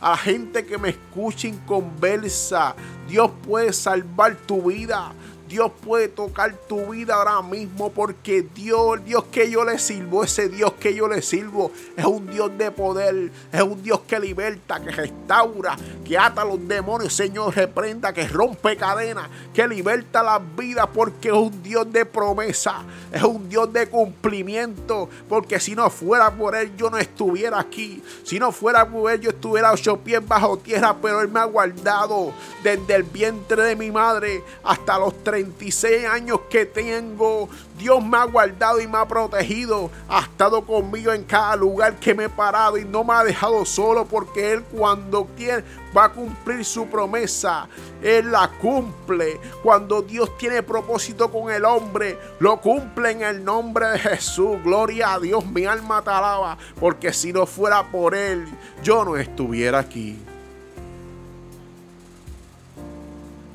a 0.00 0.16
gente 0.16 0.64
que 0.64 0.78
me 0.78 0.90
escucha 0.90 1.48
y 1.48 1.52
conversa. 1.66 2.74
Dios 3.08 3.30
puede 3.46 3.72
salvar 3.72 4.36
tu 4.36 4.62
vida. 4.62 5.12
Dios 5.48 5.70
puede 5.84 6.08
tocar 6.08 6.52
tu 6.68 6.90
vida 6.90 7.14
ahora 7.14 7.40
mismo 7.42 7.90
porque 7.90 8.42
Dios, 8.42 8.98
el 8.98 9.04
Dios 9.04 9.24
que 9.30 9.50
yo 9.50 9.64
le 9.64 9.78
sirvo, 9.78 10.24
ese 10.24 10.48
Dios 10.48 10.72
que 10.80 10.94
yo 10.94 11.08
le 11.08 11.22
sirvo 11.22 11.70
es 11.96 12.04
un 12.04 12.26
Dios 12.26 12.50
de 12.58 12.70
poder, 12.70 13.30
es 13.52 13.62
un 13.62 13.82
Dios 13.82 14.00
que 14.06 14.18
liberta, 14.18 14.80
que 14.80 14.90
restaura, 14.90 15.76
que 16.04 16.18
ata 16.18 16.42
a 16.42 16.44
los 16.44 16.66
demonios, 16.66 17.14
Señor, 17.14 17.54
reprenda, 17.54 18.12
que 18.12 18.26
rompe 18.26 18.76
cadenas, 18.76 19.28
que 19.54 19.66
liberta 19.68 20.22
las 20.22 20.40
vidas 20.56 20.88
porque 20.92 21.28
es 21.28 21.34
un 21.34 21.62
Dios 21.62 21.90
de 21.92 22.04
promesa, 22.04 22.82
es 23.12 23.22
un 23.22 23.48
Dios 23.48 23.72
de 23.72 23.88
cumplimiento, 23.88 25.08
porque 25.28 25.60
si 25.60 25.74
no 25.74 25.88
fuera 25.90 26.30
por 26.30 26.56
Él 26.56 26.72
yo 26.76 26.90
no 26.90 26.98
estuviera 26.98 27.60
aquí, 27.60 28.02
si 28.24 28.38
no 28.38 28.52
fuera 28.52 28.88
por 28.88 29.10
Él 29.10 29.20
yo 29.20 29.30
estuviera 29.30 29.72
ocho 29.72 29.98
pies 29.98 30.26
bajo 30.26 30.58
tierra, 30.58 30.96
pero 31.00 31.20
Él 31.20 31.28
me 31.28 31.40
ha 31.40 31.44
guardado 31.44 32.32
desde 32.62 32.94
el 32.94 33.04
vientre 33.04 33.62
de 33.62 33.76
mi 33.76 33.90
madre 33.90 34.42
hasta 34.64 34.98
los 34.98 35.22
tres 35.22 35.35
26 35.36 36.06
años 36.06 36.40
que 36.48 36.64
tengo, 36.64 37.48
Dios 37.78 38.02
me 38.02 38.16
ha 38.16 38.24
guardado 38.24 38.80
y 38.80 38.86
me 38.86 38.96
ha 38.96 39.06
protegido. 39.06 39.90
Ha 40.08 40.20
estado 40.20 40.64
conmigo 40.64 41.12
en 41.12 41.24
cada 41.24 41.56
lugar 41.56 41.96
que 41.96 42.14
me 42.14 42.24
he 42.24 42.28
parado 42.30 42.78
y 42.78 42.84
no 42.86 43.04
me 43.04 43.12
ha 43.12 43.22
dejado 43.22 43.66
solo 43.66 44.06
porque 44.06 44.54
Él 44.54 44.62
cuando 44.62 45.26
quiere 45.36 45.62
va 45.94 46.04
a 46.04 46.12
cumplir 46.12 46.64
su 46.64 46.86
promesa. 46.86 47.68
Él 48.02 48.32
la 48.32 48.48
cumple. 48.48 49.38
Cuando 49.62 50.00
Dios 50.00 50.38
tiene 50.38 50.62
propósito 50.62 51.30
con 51.30 51.50
el 51.52 51.66
hombre, 51.66 52.18
lo 52.38 52.58
cumple 52.60 53.10
en 53.10 53.22
el 53.22 53.44
nombre 53.44 53.88
de 53.88 53.98
Jesús. 53.98 54.62
Gloria 54.64 55.14
a 55.14 55.20
Dios, 55.20 55.44
mi 55.44 55.66
alma 55.66 56.00
te 56.02 56.10
alaba. 56.10 56.56
Porque 56.80 57.12
si 57.12 57.30
no 57.30 57.44
fuera 57.44 57.90
por 57.90 58.14
Él, 58.14 58.46
yo 58.82 59.04
no 59.04 59.16
estuviera 59.18 59.80
aquí. 59.80 60.18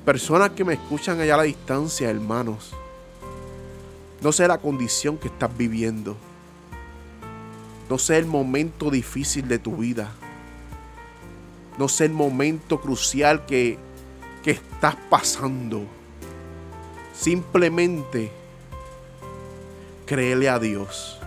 Personas 0.06 0.50
que 0.52 0.66
me 0.66 0.74
escuchan 0.74 1.22
allá 1.22 1.36
a 1.36 1.38
la 1.38 1.44
distancia, 1.44 2.10
hermanos. 2.10 2.72
No 4.20 4.32
sé 4.32 4.48
la 4.48 4.58
condición 4.58 5.18
que 5.18 5.28
estás 5.28 5.56
viviendo. 5.56 6.18
No 7.88 8.00
sé 8.00 8.18
el 8.18 8.26
momento 8.26 8.90
difícil 8.90 9.48
de 9.48 9.60
tu 9.60 9.78
vida. 9.78 10.12
No 11.78 11.88
sé 11.88 12.06
el 12.06 12.14
momento 12.14 12.82
crucial 12.82 13.46
que, 13.46 13.78
que 14.44 14.52
estás 14.52 14.96
pasando. 15.08 15.84
Simplemente 17.14 18.32
créele 20.08 20.50
a 20.50 20.58
Dios. 20.58 21.20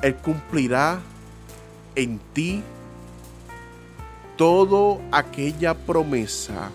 Él 0.00 0.16
cumplirá 0.16 1.00
en 1.94 2.20
ti 2.32 2.62
toda 4.36 4.98
aquella 5.12 5.74
promesa 5.74 6.70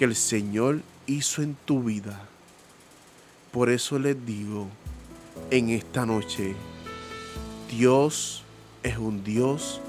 que 0.00 0.06
el 0.06 0.16
Señor 0.16 0.80
hizo 1.06 1.42
en 1.42 1.54
tu 1.66 1.82
vida. 1.82 2.22
Por 3.52 3.68
eso 3.68 3.98
les 3.98 4.16
digo 4.24 4.66
en 5.50 5.68
esta 5.68 6.06
noche, 6.06 6.54
Dios 7.70 8.42
es 8.82 8.96
un 8.96 9.22
Dios 9.22 9.82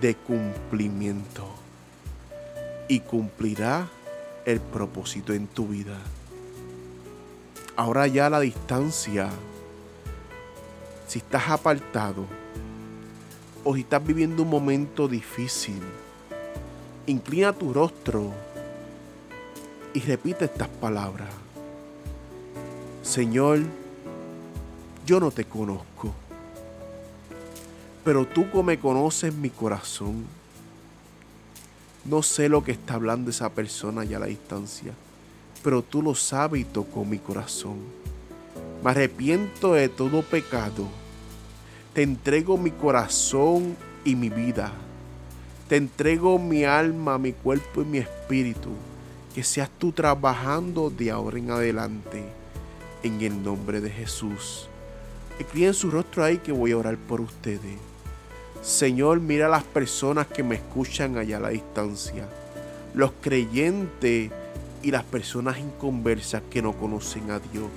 de 0.00 0.14
cumplimiento 0.14 1.46
y 2.88 3.00
cumplirá 3.00 3.90
el 4.46 4.58
propósito 4.58 5.34
en 5.34 5.46
tu 5.48 5.68
vida. 5.68 5.98
Ahora 7.76 8.06
ya 8.06 8.24
a 8.24 8.30
la 8.30 8.40
distancia, 8.40 9.28
si 11.06 11.18
estás 11.18 11.50
apartado 11.50 12.24
o 13.64 13.74
si 13.74 13.82
estás 13.82 14.02
viviendo 14.02 14.44
un 14.44 14.48
momento 14.48 15.06
difícil, 15.08 15.82
inclina 17.06 17.52
tu 17.52 17.74
rostro 17.74 18.32
y 19.92 20.00
repite 20.00 20.44
estas 20.44 20.68
palabras. 20.68 21.28
Señor, 23.02 23.60
yo 25.06 25.20
no 25.20 25.30
te 25.30 25.44
conozco, 25.44 26.12
pero 28.04 28.26
tú 28.26 28.50
como 28.50 28.78
conoces 28.78 29.34
mi 29.34 29.50
corazón. 29.50 30.24
No 32.04 32.22
sé 32.22 32.48
lo 32.48 32.64
que 32.64 32.72
está 32.72 32.94
hablando 32.94 33.30
esa 33.30 33.50
persona 33.50 34.02
allá 34.02 34.16
a 34.16 34.20
la 34.20 34.26
distancia, 34.26 34.92
pero 35.62 35.82
tú 35.82 36.02
lo 36.02 36.14
sabes 36.14 36.62
y 36.62 36.64
tocó 36.64 37.04
mi 37.04 37.18
corazón. 37.18 37.78
Me 38.82 38.90
arrepiento 38.90 39.74
de 39.74 39.88
todo 39.88 40.22
pecado. 40.22 40.86
Te 41.92 42.02
entrego 42.02 42.56
mi 42.56 42.70
corazón 42.70 43.76
y 44.04 44.14
mi 44.14 44.30
vida. 44.30 44.72
Te 45.68 45.76
entrego 45.76 46.38
mi 46.38 46.64
alma, 46.64 47.18
mi 47.18 47.32
cuerpo 47.32 47.82
y 47.82 47.84
mi 47.84 47.98
espíritu 47.98 48.70
que 49.34 49.44
seas 49.44 49.70
tú 49.78 49.92
trabajando 49.92 50.90
de 50.90 51.10
ahora 51.10 51.38
en 51.38 51.50
adelante 51.50 52.24
en 53.02 53.20
el 53.20 53.42
nombre 53.42 53.80
de 53.80 53.90
Jesús. 53.90 54.68
Escriben 55.38 55.74
su 55.74 55.90
rostro 55.90 56.24
ahí 56.24 56.38
que 56.38 56.52
voy 56.52 56.72
a 56.72 56.78
orar 56.78 56.96
por 56.96 57.20
ustedes. 57.20 57.78
Señor, 58.62 59.20
mira 59.20 59.46
a 59.46 59.50
las 59.50 59.64
personas 59.64 60.26
que 60.26 60.42
me 60.42 60.56
escuchan 60.56 61.16
allá 61.16 61.38
a 61.38 61.40
la 61.40 61.48
distancia, 61.50 62.28
los 62.92 63.12
creyentes 63.20 64.30
y 64.82 64.90
las 64.90 65.04
personas 65.04 65.58
inconversas 65.58 66.42
que 66.50 66.60
no 66.60 66.72
conocen 66.72 67.30
a 67.30 67.38
Dios. 67.38 67.68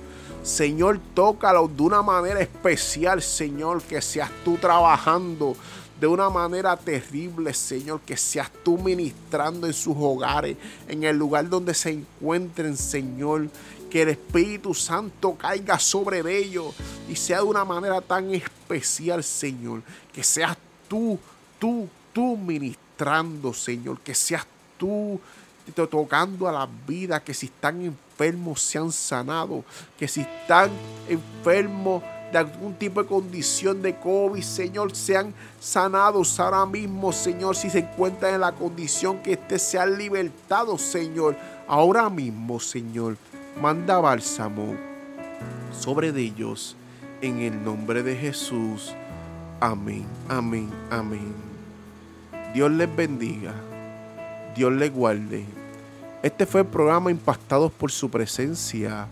Señor, 0.42 1.00
tócalos 1.14 1.74
de 1.74 1.82
una 1.82 2.02
manera 2.02 2.40
especial, 2.40 3.22
Señor, 3.22 3.80
que 3.82 4.02
seas 4.02 4.30
tú 4.44 4.58
trabajando 4.58 5.56
de 6.00 6.06
una 6.06 6.28
manera 6.28 6.76
terrible, 6.76 7.54
Señor, 7.54 8.00
que 8.00 8.16
seas 8.16 8.50
tú 8.64 8.76
ministrando 8.78 9.66
en 9.66 9.72
sus 9.72 9.94
hogares, 9.96 10.56
en 10.88 11.04
el 11.04 11.16
lugar 11.16 11.48
donde 11.48 11.74
se 11.74 11.90
encuentren, 11.90 12.76
Señor. 12.76 13.48
Que 13.90 14.02
el 14.02 14.08
Espíritu 14.08 14.74
Santo 14.74 15.36
caiga 15.36 15.78
sobre 15.78 16.36
ellos 16.36 16.74
y 17.08 17.14
sea 17.14 17.38
de 17.38 17.44
una 17.44 17.64
manera 17.64 18.00
tan 18.00 18.34
especial, 18.34 19.22
Señor. 19.22 19.82
Que 20.12 20.24
seas 20.24 20.56
tú, 20.88 21.16
tú, 21.60 21.88
tú 22.12 22.36
ministrando, 22.36 23.54
Señor. 23.54 24.00
Que 24.00 24.14
seas 24.14 24.44
tú 24.76 25.20
tocando 25.90 26.48
a 26.48 26.52
la 26.52 26.68
vida, 26.86 27.22
que 27.22 27.32
si 27.32 27.46
están 27.46 27.82
enfermos 27.82 28.60
sean 28.60 28.92
sanados, 28.92 29.64
que 29.98 30.08
si 30.08 30.20
están 30.22 30.70
enfermos 31.08 32.02
de 32.34 32.40
algún 32.40 32.74
tipo 32.74 33.00
de 33.00 33.08
condición 33.08 33.80
de 33.80 33.94
COVID, 33.94 34.42
Señor, 34.42 34.96
sean 34.96 35.32
sanados 35.60 36.40
ahora 36.40 36.66
mismo, 36.66 37.12
Señor, 37.12 37.54
si 37.54 37.70
se 37.70 37.78
encuentran 37.78 38.34
en 38.34 38.40
la 38.40 38.50
condición 38.50 39.18
que 39.18 39.34
esté, 39.34 39.56
sean 39.56 39.96
libertados, 39.96 40.82
Señor, 40.82 41.36
ahora 41.68 42.10
mismo, 42.10 42.58
Señor, 42.58 43.16
manda 43.62 44.00
bálsamo 44.00 44.74
sobre 45.78 46.08
ellos 46.08 46.76
en 47.20 47.38
el 47.38 47.62
nombre 47.62 48.02
de 48.02 48.16
Jesús. 48.16 48.92
Amén, 49.60 50.04
amén, 50.28 50.68
amén. 50.90 51.32
Dios 52.52 52.68
les 52.72 52.96
bendiga, 52.96 53.54
Dios 54.56 54.72
les 54.72 54.92
guarde. 54.92 55.44
Este 56.20 56.46
fue 56.46 56.62
el 56.62 56.66
programa 56.66 57.12
Impactados 57.12 57.70
por 57.70 57.92
su 57.92 58.10
presencia 58.10 59.06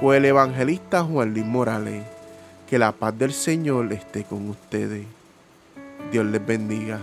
con 0.00 0.14
el 0.14 0.24
evangelista 0.26 1.02
Juan 1.02 1.34
Luis 1.34 1.44
Morales. 1.44 2.11
Que 2.72 2.78
la 2.78 2.92
paz 2.92 3.18
del 3.18 3.34
Señor 3.34 3.92
esté 3.92 4.24
con 4.24 4.48
ustedes. 4.48 5.04
Dios 6.10 6.24
les 6.24 6.46
bendiga. 6.46 6.98